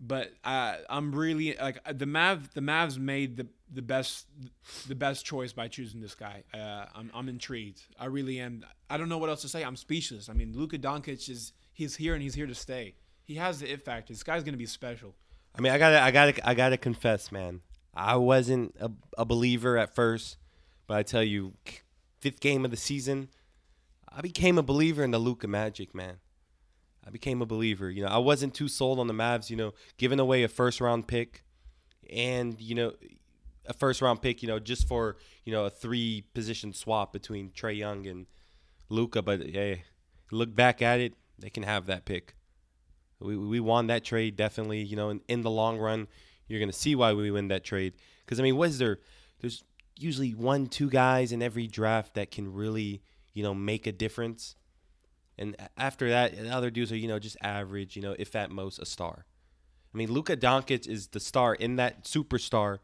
[0.00, 2.52] But uh, I'm really like the Mav.
[2.54, 4.26] The Mavs made the the best
[4.88, 6.42] the best choice by choosing this guy.
[6.52, 7.82] Uh, I'm I'm intrigued.
[7.98, 8.64] I really am.
[8.88, 9.62] I don't know what else to say.
[9.62, 10.28] I'm speechless.
[10.28, 12.94] I mean, Luka Doncic is he's here and he's here to stay.
[13.24, 14.12] He has the it factor.
[14.12, 15.14] This guy's gonna be special.
[15.56, 17.60] I mean, I gotta, I gotta, I gotta confess, man.
[17.94, 20.36] I wasn't a, a believer at first,
[20.86, 21.54] but I tell you,
[22.20, 23.28] fifth game of the season,
[24.08, 26.16] I became a believer in the Luka Magic, man.
[27.04, 27.90] I became a believer.
[27.90, 29.50] You know, I wasn't too sold on the Mavs.
[29.50, 31.44] You know, giving away a first round pick,
[32.08, 32.92] and you know,
[33.66, 34.42] a first round pick.
[34.42, 38.26] You know, just for you know a three position swap between Trae Young and
[38.88, 39.22] Luka.
[39.22, 39.84] But hey,
[40.30, 42.34] look back at it, they can have that pick.
[43.20, 44.82] We we won that trade definitely.
[44.82, 46.08] You know, in, in the long run,
[46.48, 47.94] you're gonna see why we win that trade.
[48.24, 48.98] Because I mean, what is there?
[49.40, 49.64] There's
[49.96, 54.56] usually one, two guys in every draft that can really, you know, make a difference.
[55.38, 58.50] And after that, the other dudes are, you know, just average, you know, if at
[58.50, 59.24] most a star.
[59.92, 62.78] I mean, Luka Doncic is the star in that superstar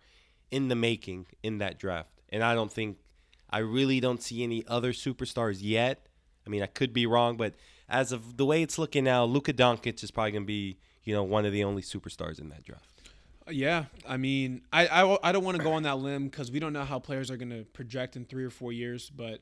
[0.51, 2.11] in the making in that draft.
[2.31, 2.99] And I don't think,
[3.51, 6.09] I really don't see any other superstars yet.
[6.47, 7.55] I mean, I could be wrong, but
[7.89, 11.15] as of the way it's looking now, Luka Doncic is probably going to be, you
[11.15, 12.85] know, one of the only superstars in that draft.
[13.47, 16.51] Uh, yeah, I mean, I I, I don't want to go on that limb because
[16.51, 19.09] we don't know how players are going to project in three or four years.
[19.09, 19.41] But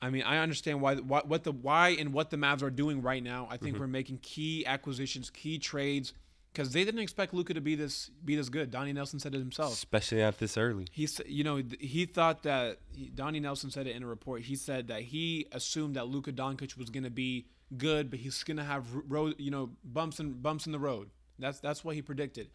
[0.00, 3.02] I mean, I understand why, why what the why and what the Mavs are doing
[3.02, 3.48] right now.
[3.50, 3.80] I think mm-hmm.
[3.80, 6.12] we're making key acquisitions, key trades
[6.52, 8.70] because they didn't expect Luka to be this be this good.
[8.70, 9.72] Donnie Nelson said it himself.
[9.72, 10.86] Especially not this early.
[10.90, 12.78] He said, you know, he thought that
[13.14, 14.42] Donnie Nelson said it in a report.
[14.42, 18.42] He said that he assumed that Luka Doncic was going to be good, but he's
[18.44, 21.10] going to have road, you know, bumps and bumps in the road.
[21.38, 22.50] That's that's what he predicted.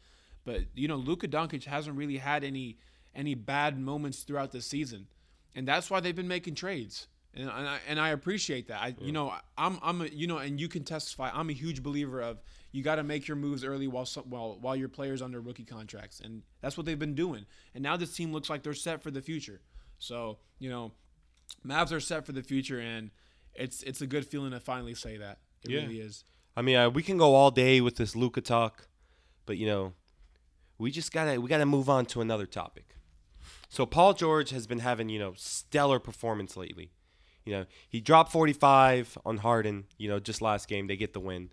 [0.45, 2.77] But you know, Luka Doncic hasn't really had any
[3.15, 5.07] any bad moments throughout the season,
[5.55, 7.07] and that's why they've been making trades.
[7.33, 8.81] And, and I and I appreciate that.
[8.81, 11.31] I you know I'm I'm a, you know and you can testify.
[11.33, 12.41] I'm a huge believer of
[12.77, 16.19] you got to make your moves early while while while your players under rookie contracts,
[16.19, 17.45] and that's what they've been doing.
[17.73, 19.61] And now this team looks like they're set for the future.
[19.97, 20.91] So you know,
[21.65, 23.09] Mavs are set for the future, and
[23.55, 25.39] it's it's a good feeling to finally say that.
[25.63, 25.81] It Yeah.
[25.81, 26.23] really is.
[26.55, 28.87] I mean, uh, we can go all day with this Luka talk,
[29.45, 29.93] but you know,
[30.77, 32.95] we just gotta we gotta move on to another topic.
[33.69, 36.91] So Paul George has been having you know stellar performance lately.
[37.45, 39.85] You know, he dropped 45 on Harden.
[39.97, 41.49] You know, just last game they get the win.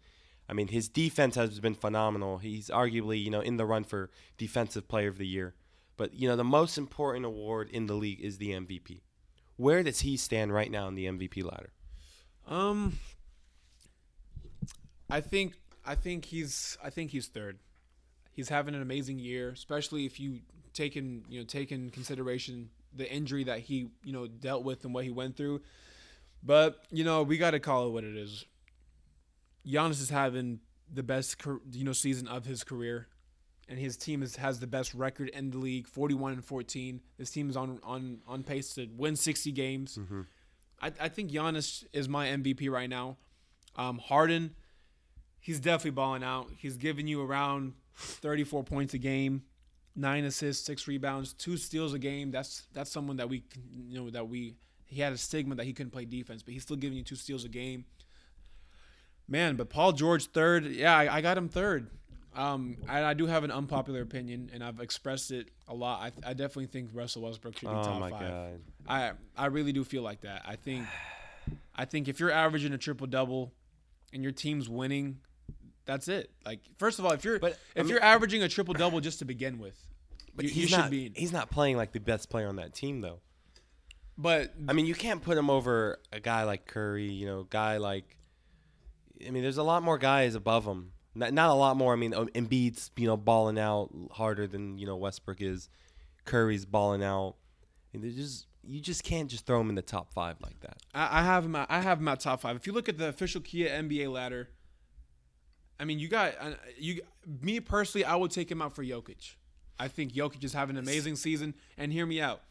[0.49, 2.39] I mean, his defense has been phenomenal.
[2.39, 5.55] He's arguably you know in the run for defensive player of the year.
[5.97, 9.01] But you know, the most important award in the league is the MVP.
[9.57, 11.73] Where does he stand right now in the MVP ladder?
[12.47, 12.99] Um,
[15.09, 15.55] I think
[15.87, 17.59] I think he's I think he's third.
[18.33, 20.41] He's having an amazing year, especially if you
[20.73, 24.85] take in you know take in consideration the injury that he you know dealt with
[24.85, 25.61] and what he went through.
[26.43, 28.45] But you know we got to call it what it is.
[29.67, 30.61] Giannis is having
[30.93, 31.37] the best
[31.73, 33.09] you know season of his career,
[33.69, 37.01] and his team is, has the best record in the league, forty-one and fourteen.
[37.19, 39.99] This team is on on on pace to win sixty games.
[40.83, 43.17] I, I think Giannis is my MVP right now.
[43.77, 44.55] Um, Harden,
[45.41, 46.49] he's definitely balling out.
[46.57, 49.43] He's giving you around 34 points a game,
[49.97, 52.31] nine assists, six rebounds, two steals a game.
[52.31, 55.73] That's that's someone that we you know that we he had a stigma that he
[55.73, 57.85] couldn't play defense, but he's still giving you two steals a game.
[59.27, 61.89] Man, but Paul George third, yeah, I, I got him third.
[62.37, 66.01] Um, I, I do have an unpopular opinion, and I've expressed it a lot.
[66.25, 68.21] I, I definitely think Russell Westbrook should be Oh top my five.
[68.21, 68.61] god.
[68.89, 70.43] I I really do feel like that.
[70.45, 70.85] I think
[71.75, 73.53] I think if you're averaging a triple double
[74.13, 75.19] and your team's winning,
[75.87, 76.31] that's it.
[76.45, 79.01] Like first of all, if you're But, I if mean- you're averaging a triple double
[79.01, 79.81] just to begin with,
[80.35, 80.91] But you, he's you should not.
[80.91, 81.13] be.
[81.15, 83.21] He's not playing like the best player on that team, though.
[84.19, 87.11] But I mean, you can't put him over a guy like Curry.
[87.11, 88.17] You know, guy like.
[89.27, 90.93] I mean, there's a lot more guys above him.
[91.15, 91.93] Not, not a lot more.
[91.93, 95.69] I mean, um, Embiid's you know balling out harder than you know Westbrook is.
[96.25, 97.37] Curry's balling out.
[97.93, 100.79] They just you just can't just throw him in the top five like that.
[100.95, 101.55] I, I have.
[101.55, 102.57] At, I have at top five.
[102.57, 104.49] If you look at the official Kia NBA ladder,
[105.79, 107.03] I mean, you got uh, you.
[107.43, 109.35] Me personally, I would take him out for Jokic.
[109.79, 111.55] I think Jokic is having an amazing season.
[111.77, 112.43] And hear me out.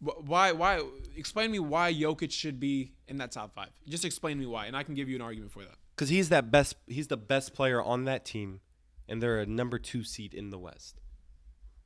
[0.00, 0.52] Why?
[0.52, 0.82] Why?
[1.16, 3.70] Explain me why Jokic should be in that top five.
[3.88, 5.76] Just explain me why, and I can give you an argument for that.
[5.94, 6.76] Because he's that best.
[6.86, 8.60] He's the best player on that team,
[9.08, 11.00] and they're a number two seed in the West.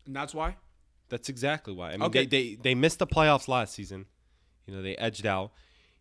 [0.07, 0.57] And that's why.
[1.09, 1.89] That's exactly why.
[1.91, 2.27] I mean, Okay.
[2.27, 4.07] they, they they missed the playoffs last season.
[4.67, 5.53] You know, they edged out,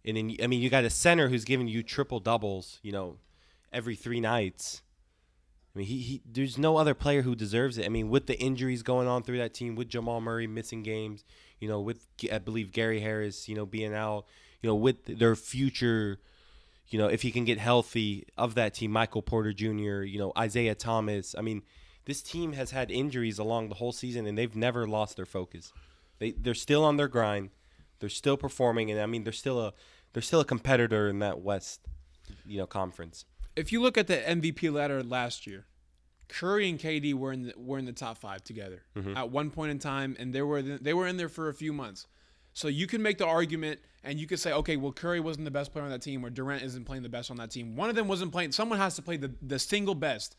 [0.04, 2.80] and then I mean, you got a center who's giving you triple doubles.
[2.84, 3.18] You know,
[3.74, 4.82] every three nights.
[5.76, 7.86] I mean, he, he there's no other player who deserves it.
[7.86, 11.24] I mean, with the injuries going on through that team, with Jamal Murray missing games,
[11.60, 14.26] you know, with I believe Gary Harris, you know, being out,
[14.62, 16.20] you know, with their future,
[16.90, 20.32] you know, if he can get healthy of that team, Michael Porter Jr., you know,
[20.38, 21.36] Isaiah Thomas.
[21.38, 21.64] I mean,
[22.06, 25.74] this team has had injuries along the whole season, and they've never lost their focus.
[26.20, 27.50] They they're still on their grind.
[28.00, 29.74] They're still performing, and I mean, they're still a
[30.14, 31.82] they're still a competitor in that West,
[32.46, 33.26] you know, conference.
[33.56, 35.66] If you look at the MVP ladder last year,
[36.28, 39.16] Curry and KD were in the, were in the top five together mm-hmm.
[39.16, 41.74] at one point in time, and they were they were in there for a few
[41.74, 42.08] months.
[42.56, 45.52] So you can make the argument, and you could say, okay, well, Curry wasn't the
[45.52, 47.76] best player on that team, or Durant isn't playing the best on that team.
[47.76, 48.54] One of them wasn't playing.
[48.54, 50.38] Someone has to play the, the single best.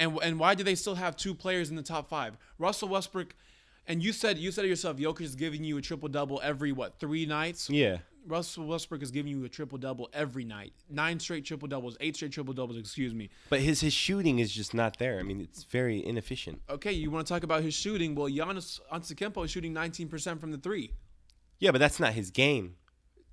[0.00, 2.36] And and why do they still have two players in the top five?
[2.58, 3.34] Russell Westbrook,
[3.86, 4.96] and you said you said it yourself.
[4.98, 7.70] Jokic is giving you a triple double every what three nights?
[7.70, 10.72] Yeah, Russell Westbrook is giving you a triple double every night.
[10.90, 12.76] Nine straight triple doubles, eight straight triple doubles.
[12.76, 13.30] Excuse me.
[13.50, 15.18] but his his shooting is just not there.
[15.18, 16.60] I mean, it's very inefficient.
[16.68, 18.14] Okay, you want to talk about his shooting?
[18.14, 20.92] Well, Giannis Antetokounmpo is shooting 19% from the three.
[21.58, 22.76] Yeah, but that's not his game.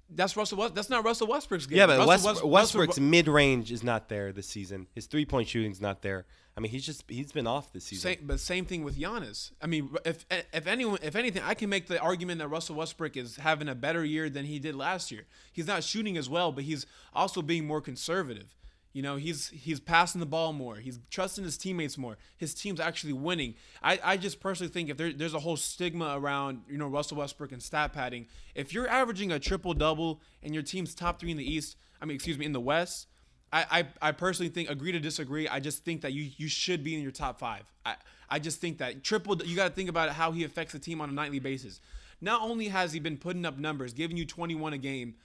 [0.10, 0.60] That's Russell.
[0.60, 1.80] West, that's not Russell Westbrook's game.
[1.80, 4.88] Yeah, but Russell West, West- Westbrook's mid range is not there this season.
[4.94, 6.26] His three point shooting's not there.
[6.56, 8.12] I mean, he's just he's been off this season.
[8.12, 9.52] Same, but same thing with Giannis.
[9.62, 13.18] I mean, if if anyone, if anything, I can make the argument that Russell Westbrook
[13.18, 15.24] is having a better year than he did last year.
[15.52, 18.56] He's not shooting as well, but he's also being more conservative.
[18.94, 20.76] You know, he's he's passing the ball more.
[20.76, 22.18] He's trusting his teammates more.
[22.38, 23.56] His team's actually winning.
[23.82, 27.18] I, I just personally think if there, there's a whole stigma around you know Russell
[27.18, 31.32] Westbrook and stat padding, if you're averaging a triple double and your team's top three
[31.32, 33.08] in the East, I mean, excuse me, in the West,
[33.54, 35.48] I, I, personally think agree to disagree.
[35.48, 37.64] I just think that you you should be in your top five.
[37.86, 37.96] I,
[38.28, 41.02] I just think that triple you got to think about how he affects the team
[41.02, 41.80] on a nightly basis.
[42.20, 45.16] Not only has he been putting up numbers, giving you 21 a game,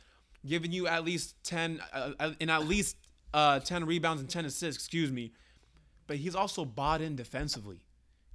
[0.46, 2.96] giving you at least 10 uh, uh, and at least
[3.32, 5.32] uh, 10 rebounds and 10 assists, excuse me,
[6.06, 7.80] but he's also bought in defensively.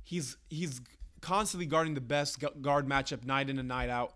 [0.02, 0.82] He's he's
[1.22, 4.16] constantly guarding the best guard matchup night in and night out.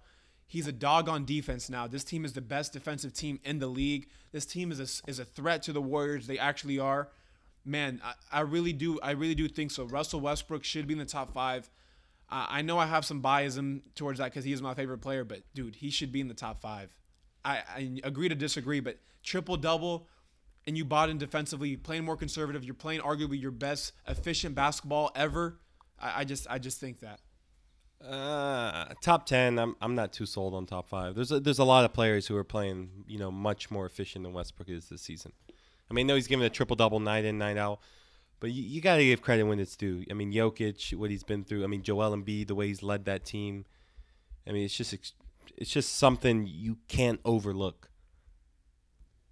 [0.50, 1.88] He's a dog on defense now.
[1.88, 4.08] This team is the best defensive team in the league.
[4.32, 6.26] This team is a, is a threat to the Warriors.
[6.26, 7.10] They actually are.
[7.66, 8.98] Man, I, I really do.
[9.02, 9.84] I really do think so.
[9.84, 11.70] Russell Westbrook should be in the top five.
[12.30, 15.26] Uh, I know I have some biasm towards that because he is my favorite player,
[15.26, 16.96] but dude, he should be in the top five.
[17.44, 20.08] I, I agree to disagree, but triple double,
[20.66, 22.64] and you bought in defensively, playing more conservative.
[22.64, 25.60] You're playing arguably your best efficient basketball ever.
[26.00, 27.20] I, I just I just think that.
[28.06, 29.58] Uh, top ten.
[29.58, 31.16] I'm I'm not too sold on top five.
[31.16, 34.24] There's a, there's a lot of players who are playing you know much more efficient
[34.24, 35.34] than Westbrook is this season.
[35.90, 37.80] I mean, I know he's giving a triple double night in night out,
[38.40, 40.04] but you, you got to give credit when it's due.
[40.12, 41.64] I mean, Jokic, what he's been through.
[41.64, 43.66] I mean, Joel Embiid, the way he's led that team.
[44.48, 44.94] I mean, it's just
[45.58, 47.90] it's just something you can't overlook.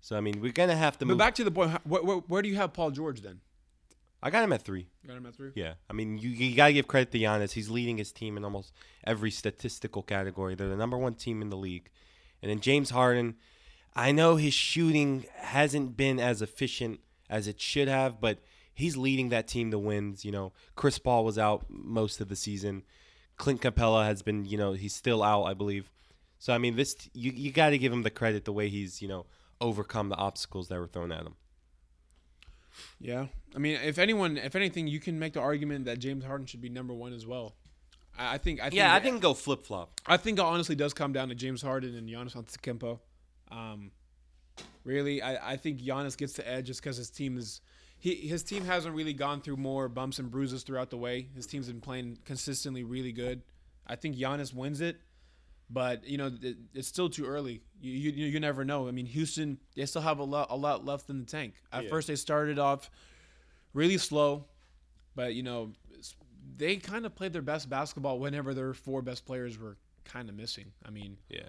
[0.01, 1.17] So I mean, we're gonna have to But move.
[1.19, 3.41] back to the point, where, where, where do you have Paul George then?
[4.21, 4.87] I got him at three.
[5.03, 5.51] You got him at three.
[5.55, 7.51] Yeah, I mean, you, you got to give credit to Giannis.
[7.51, 8.73] He's leading his team in almost
[9.05, 10.55] every statistical category.
[10.55, 11.89] They're the number one team in the league.
[12.41, 13.35] And then James Harden,
[13.95, 16.99] I know his shooting hasn't been as efficient
[17.29, 18.39] as it should have, but
[18.73, 20.25] he's leading that team to wins.
[20.25, 22.83] You know, Chris Paul was out most of the season.
[23.37, 25.89] Clint Capela has been, you know, he's still out, I believe.
[26.39, 29.01] So I mean, this you you got to give him the credit the way he's,
[29.01, 29.25] you know,
[29.61, 31.35] overcome the obstacles that were thrown at him.
[32.99, 36.45] Yeah, I mean, if anyone, if anything, you can make the argument that James Harden
[36.45, 37.55] should be number one as well.
[38.17, 38.59] I, I think.
[38.59, 39.99] I think Yeah, I think go flip flop.
[40.05, 42.99] I think it honestly does come down to James Harden and Giannis Antetokounmpo.
[43.51, 43.91] Um,
[44.83, 47.61] really, I, I think Giannis gets the edge just because his team is
[47.97, 51.27] he his team hasn't really gone through more bumps and bruises throughout the way.
[51.35, 53.41] His team's been playing consistently really good.
[53.87, 54.99] I think Giannis wins it,
[55.69, 57.61] but you know it, it's still too early.
[57.81, 58.87] You, you you never know.
[58.87, 61.53] I mean, Houston they still have a lot a lot left in the tank.
[61.71, 61.89] At Yeah.
[61.89, 62.89] first, they started off
[63.73, 64.45] really slow,
[65.15, 65.71] but you know
[66.57, 70.35] they kind of played their best basketball whenever their four best players were kind of
[70.35, 70.71] missing.
[70.85, 71.41] I mean, Yeah.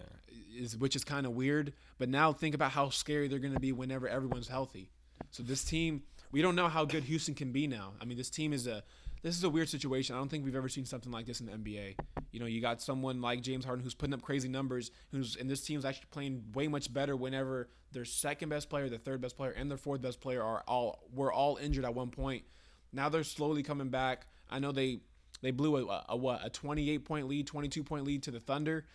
[0.56, 1.74] is which is kind of weird.
[1.98, 4.90] But now think about how scary they're going to be whenever everyone's healthy.
[5.30, 7.92] So this team, we don't know how good Houston can be now.
[8.00, 8.82] I mean, this team is a
[9.26, 10.14] this is a weird situation.
[10.14, 11.96] I don't think we've ever seen something like this in the NBA.
[12.30, 15.50] You know, you got someone like James Harden who's putting up crazy numbers, who's and
[15.50, 19.36] this team's actually playing way much better whenever their second best player, their third best
[19.36, 22.44] player, and their fourth best player are all were all injured at one point.
[22.92, 24.28] Now they're slowly coming back.
[24.48, 25.00] I know they
[25.42, 28.86] they blew a, a what a 28 point lead, 22 point lead to the Thunder.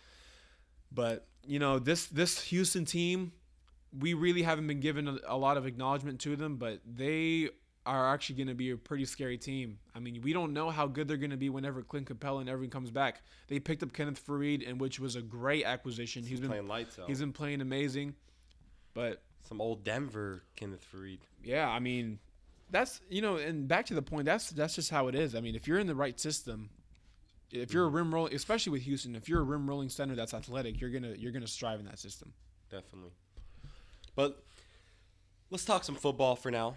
[0.90, 3.32] But you know this this Houston team,
[3.98, 7.50] we really haven't been given a, a lot of acknowledgement to them, but they
[7.84, 9.78] are actually going to be a pretty scary team.
[9.94, 12.48] I mean, we don't know how good they're going to be whenever Clint Capela and
[12.48, 13.22] everyone comes back.
[13.48, 16.24] They picked up Kenneth Faried, and which was a great acquisition.
[16.24, 17.08] He's been playing lights out.
[17.08, 18.14] he's been playing amazing,
[18.94, 21.20] but Some old Denver Kenneth Faried.
[21.42, 22.18] yeah, I mean,
[22.70, 24.26] That's you know, and back to the point.
[24.26, 25.34] That's that's just how it is.
[25.34, 26.70] I mean, if you're in the right system,
[27.50, 27.96] if you're a mm-hmm.
[27.96, 31.14] rim roll, especially with Houston, if you're a rim rolling center that's athletic, you're gonna
[31.18, 32.32] you're gonna strive in that system.
[32.70, 33.10] Definitely.
[34.14, 34.42] But
[35.50, 36.76] let's talk some football for now.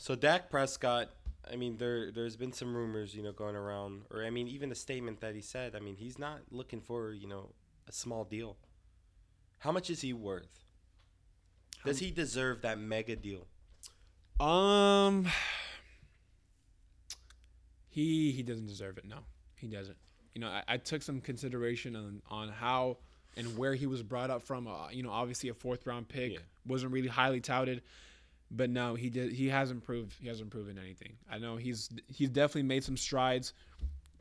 [0.00, 1.10] So Dak Prescott,
[1.52, 4.72] I mean, there there's been some rumors, you know, going around, or I mean, even
[4.72, 5.76] a statement that he said.
[5.76, 7.50] I mean, he's not looking for you know
[7.86, 8.56] a small deal.
[9.58, 10.64] How much is he worth?
[11.84, 13.46] Does he deserve that mega deal?
[14.40, 15.28] Um,
[17.90, 19.04] he he doesn't deserve it.
[19.04, 19.18] No,
[19.54, 19.98] he doesn't.
[20.34, 22.96] You know, I, I took some consideration on on how
[23.36, 24.66] and where he was brought up from.
[24.66, 26.38] Uh, you know, obviously a fourth round pick Yeah.
[26.66, 27.82] wasn't really highly touted,
[28.50, 29.32] but no, he did.
[29.32, 30.14] He hasn't proved.
[30.20, 31.12] He hasn't proven anything.
[31.30, 33.52] I know he's he's definitely made some strides.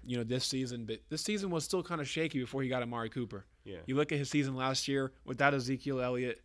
[0.05, 2.82] You know, this season, but this season was still kind of shaky before he got
[2.82, 3.45] Amari Cooper.
[3.65, 3.77] Yeah.
[3.86, 6.41] You look at his season last year without Ezekiel Elliott,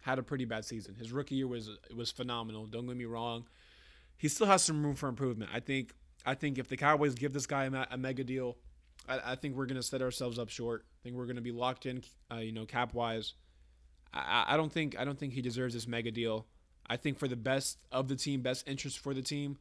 [0.00, 0.94] had a pretty bad season.
[0.94, 2.66] His rookie year was was phenomenal.
[2.66, 3.46] Don't get me wrong.
[4.16, 5.50] He still has some room for improvement.
[5.54, 5.92] I think.
[6.24, 8.56] I think if the Cowboys give this guy a, a mega deal,
[9.08, 10.84] I, I think we're going to set ourselves up short.
[10.88, 12.02] I think we're going to be locked in,
[12.32, 13.34] uh, you know, cap wise.
[14.12, 16.46] I- I don't think I don't think he deserves this mega deal.
[16.88, 19.58] I think for the best of the team, best interest for the team,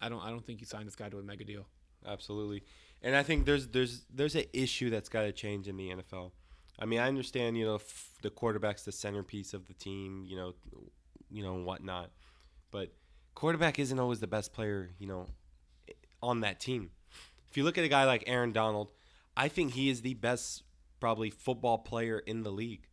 [0.00, 1.66] I don't I don't think he signed this guy to a mega deal.
[2.06, 2.62] Absolutely.
[3.02, 6.32] And I think there's there's there's an issue that's got to change in the NFL.
[6.78, 10.36] I mean, I understand, you know, f- the quarterback's the centerpiece of the team, you
[10.36, 10.54] know,
[11.28, 12.10] you know, whatnot.
[12.70, 12.92] But
[13.34, 15.26] quarterback isn't always the best player, you know,
[16.22, 16.90] on that team.
[17.50, 18.88] If you look at a guy like Aaron Donald,
[19.36, 20.62] I think he is the best
[21.00, 22.86] probably football player in the league.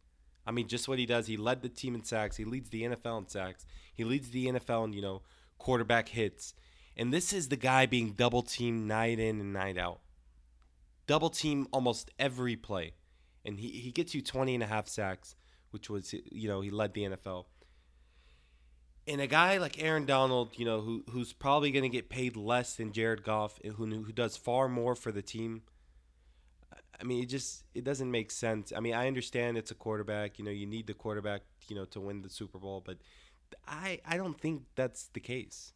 [0.46, 1.28] I mean, just what he does.
[1.28, 2.38] He led the team in sacks.
[2.38, 3.66] He leads the NFL in sacks.
[3.94, 5.22] He leads the NFL in, you know,
[5.58, 6.54] quarterback hits.
[6.98, 10.00] And this is the guy being double teamed night in and night out.
[11.08, 12.94] Double team almost every play.
[13.44, 15.36] And he, he gets you 20 and a half sacks,
[15.72, 17.46] which was, you know, he led the NFL.
[19.08, 22.36] And a guy like Aaron Donald, you know, who who's probably going to get paid
[22.36, 25.62] less than Jared Goff, who who does far more for the team.
[27.00, 28.72] I mean, it just it doesn't make sense.
[28.76, 30.40] I mean, I understand it's a quarterback.
[30.40, 32.98] You know, you need the quarterback, you know, to win the Super Bowl, but
[33.68, 35.74] I I don't think that's the case.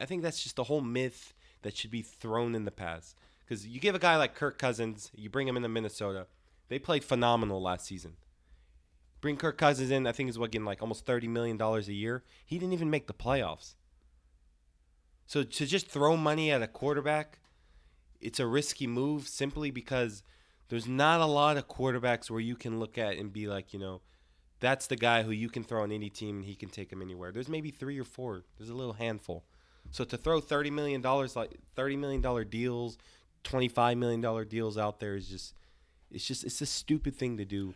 [0.00, 1.32] I think that's just a whole myth
[1.62, 3.16] that should be thrown in the past.
[3.44, 6.26] Because you give a guy like Kirk Cousins, you bring him into Minnesota,
[6.68, 8.14] they played phenomenal last season.
[9.20, 11.94] Bring Kirk Cousins in, I think is what getting like almost thirty million dollars a
[11.94, 12.24] year.
[12.44, 13.74] He didn't even make the playoffs.
[15.26, 17.38] So to just throw money at a quarterback,
[18.20, 20.22] it's a risky move simply because
[20.68, 23.78] there's not a lot of quarterbacks where you can look at and be like, you
[23.78, 24.00] know,
[24.60, 27.02] that's the guy who you can throw on any team and he can take him
[27.02, 27.30] anywhere.
[27.30, 28.42] There's maybe three or four.
[28.56, 29.44] There's a little handful.
[29.90, 32.98] So to throw thirty million dollars like thirty million dollar deals,
[33.44, 35.54] twenty five million dollar deals out there is just
[36.10, 37.74] it's just it's a stupid thing to do.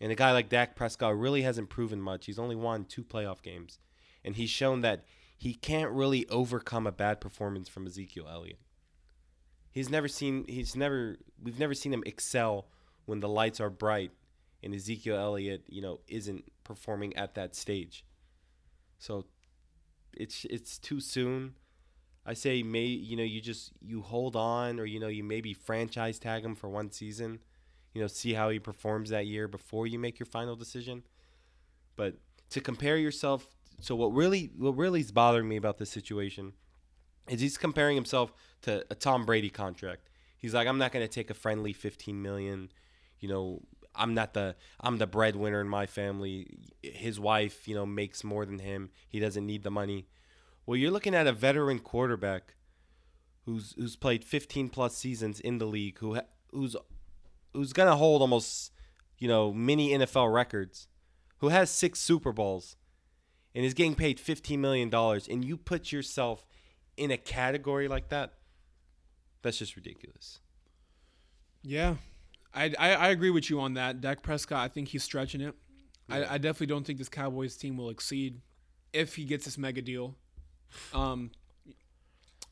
[0.00, 2.26] And a guy like Dak Prescott really hasn't proven much.
[2.26, 3.80] He's only won two playoff games.
[4.24, 5.04] And he's shown that
[5.36, 8.58] he can't really overcome a bad performance from Ezekiel Elliott.
[9.78, 12.66] He's never seen he's never we've never seen him excel
[13.04, 14.10] when the lights are bright
[14.60, 18.04] and Ezekiel Elliott, you know, isn't performing at that stage.
[18.98, 19.26] So
[20.12, 21.54] it's it's too soon.
[22.26, 25.54] I say may you know you just you hold on or you know you maybe
[25.54, 27.38] franchise tag him for one season,
[27.94, 31.04] you know see how he performs that year before you make your final decision.
[31.94, 32.16] But
[32.50, 33.46] to compare yourself,
[33.80, 36.54] so what really what really is bothering me about this situation
[37.28, 40.10] is he's comparing himself to a Tom Brady contract.
[40.36, 42.70] He's like I'm not going to take a friendly 15 million,
[43.20, 43.62] you know,
[43.94, 46.46] I'm not the I'm the breadwinner in my family.
[46.82, 48.90] His wife, you know, makes more than him.
[49.08, 50.06] He doesn't need the money.
[50.64, 52.54] Well, you're looking at a veteran quarterback
[53.44, 56.18] who's who's played 15 plus seasons in the league, who
[56.52, 56.76] who's
[57.52, 58.72] who's gonna hold almost
[59.18, 60.86] you know mini NFL records,
[61.38, 62.76] who has six Super Bowls,
[63.54, 66.46] and is getting paid 15 million dollars, and you put yourself
[66.98, 68.34] in a category like that.
[69.42, 70.40] That's just ridiculous.
[71.62, 71.96] Yeah,
[72.54, 74.00] I, I, I agree with you on that.
[74.00, 75.54] Dak Prescott, I think he's stretching it.
[76.10, 78.40] I, I definitely don't think this Cowboys team will exceed
[78.92, 80.14] if he gets this mega deal.
[80.94, 81.30] Um,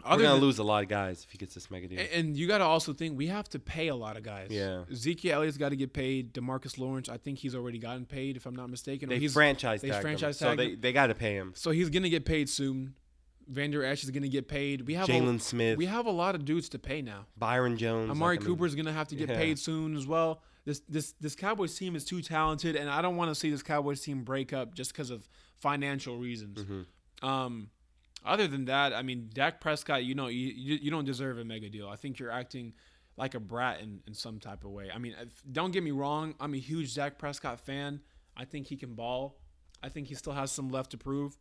[0.04, 1.98] We're gonna than- lose a lot of guys if he gets this mega deal.
[2.00, 4.48] a- And you got to also think we have to pay a lot of guys.
[4.50, 4.82] Yeah.
[4.90, 6.34] Ezekiel Elliott's got to get paid.
[6.34, 9.08] Demarcus Lawrence, I think he's already gotten paid, if I'm not mistaken.
[9.08, 11.52] They he's, franchise they tagged him, franchise so they they got to pay him.
[11.56, 12.94] so he's gonna get paid soon.
[13.48, 14.86] Vander Esch is gonna get paid.
[14.86, 17.26] We have Jaylon Smith, we have a lot of dudes to pay now.
[17.36, 19.36] Byron Jones, Amari like, I mean, Cooper's gonna have to get yeah.
[19.36, 20.42] paid soon as well.
[20.64, 23.62] This this this Cowboys team is too talented, and I don't want to see this
[23.62, 25.28] Cowboys team break up just because of
[25.58, 26.58] financial reasons.
[26.58, 27.26] Mm-hmm.
[27.26, 27.70] Um,
[28.24, 31.44] other than that, I mean, Dak Prescott, you know, you, you you don't deserve a
[31.44, 31.88] mega deal.
[31.88, 32.72] I think you're acting
[33.16, 34.90] like a brat in, in some type of way.
[34.92, 38.00] I mean, if, don't get me wrong, I'm a huge Dak Prescott fan.
[38.36, 39.38] I think he can ball.
[39.82, 41.36] I think he still has some left to prove.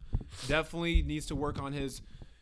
[0.48, 2.02] Definitely needs to work on his,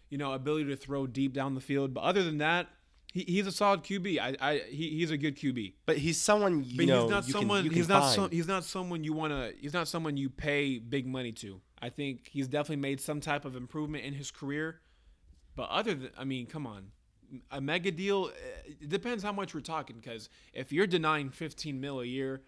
[0.10, 1.94] you know, ability to throw deep down the field.
[1.94, 2.68] But other than that,
[3.14, 4.20] he, he's a solid QB.
[4.20, 5.74] I, I he, he's a good QB.
[5.86, 7.64] But he's someone you But know he's not someone.
[7.64, 8.02] you can he's not.
[8.04, 8.16] find.
[8.16, 9.54] So, he's not someone you want to.
[9.60, 11.62] He's not someone you pay big money to.
[11.82, 14.80] I think he's definitely made some type of improvement in his career.
[15.56, 16.88] But other than, I mean, come on,
[17.52, 18.30] a mega deal.
[18.30, 19.98] eh, It depends how much we're talking.
[19.98, 22.42] Because if you're denying 15 mil a year,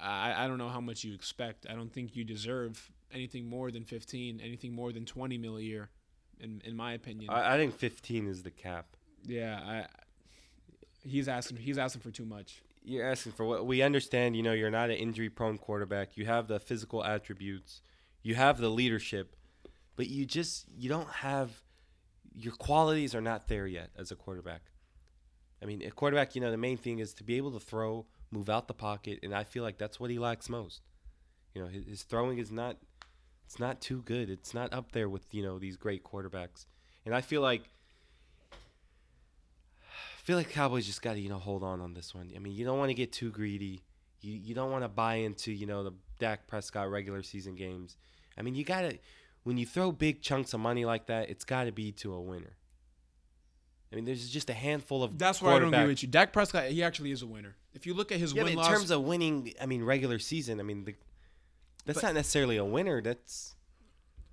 [0.00, 1.66] I, I don't know how much you expect.
[1.68, 4.40] I don't think you deserve anything more than 15.
[4.42, 5.90] Anything more than 20 mil a year,
[6.40, 7.30] in in my opinion.
[7.30, 8.86] I, I think 15 is the cap.
[9.26, 9.86] yeah, I.
[11.06, 11.58] He's asking.
[11.58, 12.62] He's asking for too much.
[12.84, 14.36] You're asking for what we understand.
[14.36, 16.16] You know, you're not an injury-prone quarterback.
[16.16, 17.82] You have the physical attributes.
[18.22, 19.36] You have the leadership,
[19.96, 21.62] but you just you don't have
[22.34, 24.62] your qualities are not there yet as a quarterback.
[25.62, 28.06] I mean, a quarterback, you know, the main thing is to be able to throw,
[28.30, 30.82] move out the pocket, and I feel like that's what he lacks most.
[31.54, 32.76] You know, his, his throwing is not
[33.48, 34.28] it's not too good.
[34.28, 36.66] It's not up there with, you know, these great quarterbacks.
[37.06, 37.62] And I feel like
[38.52, 42.30] I feel like Cowboys just got to, you know, hold on on this one.
[42.36, 43.80] I mean, you don't want to get too greedy.
[44.20, 47.96] You you don't want to buy into, you know, the Dak Prescott regular season games.
[48.36, 48.98] I mean, you got to
[49.44, 52.20] when you throw big chunks of money like that, it's got to be to a
[52.20, 52.57] winner.
[53.92, 56.08] I mean, there's just a handful of That's why I don't agree with you.
[56.08, 57.56] Dak Prescott, he actually is a winner.
[57.72, 60.18] If you look at his Yeah, win in loss, terms of winning, I mean, regular
[60.18, 60.94] season, I mean, the,
[61.86, 63.00] that's But- not necessarily a winner.
[63.00, 63.54] That's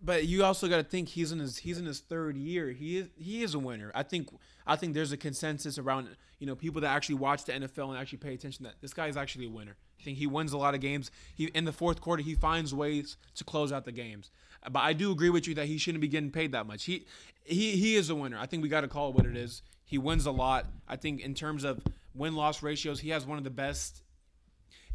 [0.01, 2.71] but you also got to think he's in his he's in his third year.
[2.71, 3.91] He is he is a winner.
[3.95, 4.29] I think
[4.67, 7.97] I think there's a consensus around you know people that actually watch the NFL and
[7.97, 9.77] actually pay attention that this guy is actually a winner.
[9.99, 11.09] I think he wins a lot of games.
[11.33, 14.29] He in the fourth quarter he finds ways to close out the games.
[14.69, 16.85] But I do agree with you that he shouldn't be getting paid that much.
[16.85, 17.05] He
[17.43, 18.37] he he is a winner.
[18.37, 19.61] I think we got to call it what it is.
[19.85, 20.65] He wins a lot.
[20.87, 21.81] I think in terms of
[22.13, 24.01] win loss ratios, he has one of the best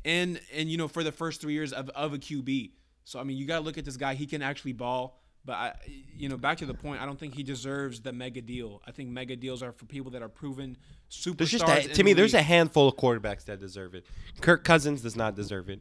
[0.05, 2.73] and and you know for the first three years of, of a QB.
[3.05, 4.15] So I mean, you gotta look at this guy.
[4.15, 5.17] He can actually ball.
[5.43, 5.73] But I,
[6.15, 8.83] you know, back to the point, I don't think he deserves the mega deal.
[8.87, 10.77] I think mega deals are for people that are proven
[11.11, 11.37] superstars.
[11.39, 14.05] there's just a, to me, the there's a handful of quarterbacks that deserve it.
[14.43, 15.81] Kirk Cousins does not deserve it.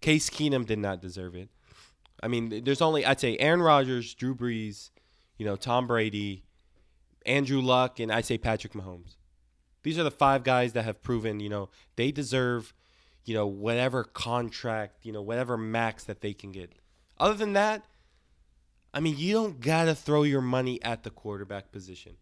[0.00, 1.48] Case Keenum did not deserve it.
[2.22, 4.90] I mean, there's only I'd say Aaron Rodgers, Drew Brees,
[5.36, 6.44] you know, Tom Brady,
[7.26, 9.16] Andrew Luck, and I'd say Patrick Mahomes.
[9.82, 12.74] These are the five guys that have proven, you know, they deserve,
[13.24, 16.72] you know, whatever contract, you know, whatever max that they can get.
[17.18, 17.84] Other than that,
[18.92, 22.16] I mean, you don't gotta throw your money at the quarterback position.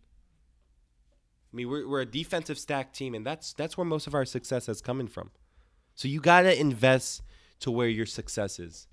[1.52, 4.24] I mean, we're, we're a defensive stack team, and that's that's where most of our
[4.24, 5.30] success has coming from.
[5.94, 7.22] So you gotta invest
[7.60, 8.86] to where your success is,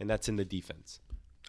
[0.00, 1.00] and that's in the defense.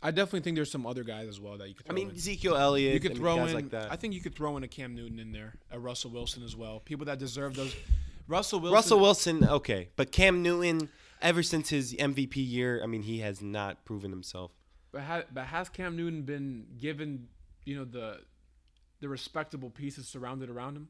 [0.02, 1.90] I definitely think there's some other guys as well that you could.
[1.90, 2.16] I mean, in.
[2.16, 2.94] Ezekiel Elliott.
[2.94, 3.56] you could I mean, throw guys in.
[3.56, 3.92] like that.
[3.92, 6.56] I think you could throw in a Cam Newton in there, a Russell Wilson as
[6.56, 6.80] well.
[6.80, 7.76] People that deserve those.
[8.28, 8.74] Russell Wilson.
[8.74, 10.90] Russell Wilson, okay, but Cam Newton,
[11.22, 14.52] ever since his MVP year, I mean, he has not proven himself.
[14.92, 17.28] But, ha- but has Cam Newton been given,
[17.66, 18.22] you know, the
[19.02, 20.88] the respectable pieces surrounded around him?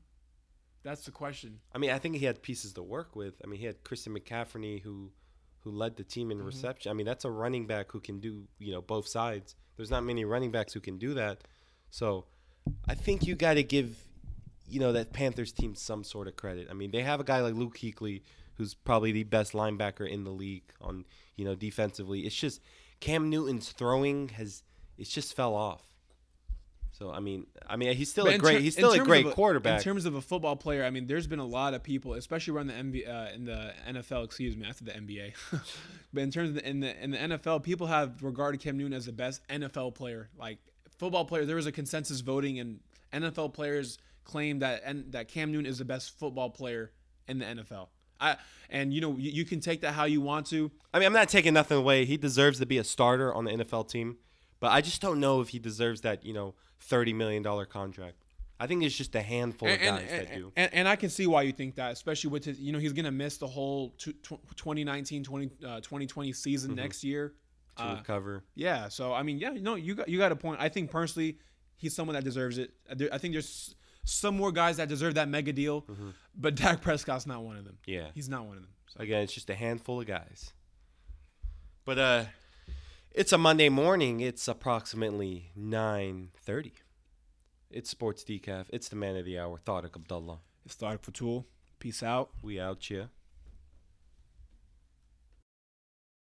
[0.84, 1.60] That's the question.
[1.74, 3.42] I mean, I think he had pieces to work with.
[3.44, 5.12] I mean, he had Christian McCaffrey who
[5.66, 6.48] who led the team in mm-hmm.
[6.48, 6.90] reception.
[6.90, 9.56] I mean, that's a running back who can do, you know, both sides.
[9.76, 11.40] There's not many running backs who can do that.
[11.90, 12.26] So,
[12.88, 14.06] I think you got to give
[14.68, 16.68] you know, that Panthers team some sort of credit.
[16.70, 18.22] I mean, they have a guy like Luke Kuechly
[18.56, 21.06] who's probably the best linebacker in the league on,
[21.36, 22.22] you know, defensively.
[22.22, 22.62] It's just
[23.00, 24.64] Cam Newton's throwing has
[24.98, 25.84] it's just fell off.
[26.98, 29.26] So I mean, I mean, he's still But a great ter- he's still a great
[29.26, 29.80] of quarterback.
[29.80, 32.54] In terms of a football player, I mean, there's been a lot of people, especially
[32.56, 34.24] around the MB, uh, in the NFL.
[34.24, 35.34] Excuse me, after the NBA.
[36.14, 38.94] but in terms of the, in the in the NFL, people have regarded Cam Newton
[38.94, 40.30] as the best NFL player.
[40.40, 40.60] Like
[40.98, 42.80] football player, there was a consensus voting, and
[43.12, 46.92] NFL players claim that and that Cam Newton is the best football player
[47.28, 47.88] in the NFL.
[48.22, 48.38] I
[48.70, 50.72] and you know you, you can take that how you want to.
[50.94, 52.06] I mean, I'm not taking nothing away.
[52.06, 54.16] He deserves to be a starter on the NFL team,
[54.62, 56.56] but I just don't know if he deserves that, you know,
[56.88, 58.18] thirty million dollar contract.
[58.60, 60.52] I think it's just a handful of guys and, that do.
[60.56, 62.94] and, and I can see why you think that, especially with his, you know, he's
[62.94, 66.80] going to miss the whole tw- tw- 2019 20, uh, 2020 season Mm-hmm.
[66.80, 67.34] next year.
[67.76, 68.46] to Uh, recover.
[68.56, 68.88] yeah.
[68.88, 70.62] So, I mean, yeah, no, you got, you got a point.
[70.62, 71.38] I think personally,
[71.76, 72.72] he's someone that deserves it.
[73.12, 73.76] I think there's
[74.06, 75.86] some more guys that deserve that mega deal,
[76.34, 77.78] but Dak Prescott's not one of them.
[77.82, 77.92] Mm-hmm.
[77.92, 78.08] Yeah.
[78.16, 78.72] He's not one of them.
[78.88, 80.54] So, Again, it's just a handful of guys.
[81.84, 82.24] But uh
[83.16, 84.20] it's a Monday morning.
[84.20, 86.74] It's approximately 9:30.
[87.72, 88.66] It's Sports Decaf.
[88.70, 90.42] It's the man of the hour, Tariq Abdullah.
[90.66, 91.46] it's Tariq Fatul.
[91.80, 92.32] Peace out.
[92.42, 93.06] We out, yeah.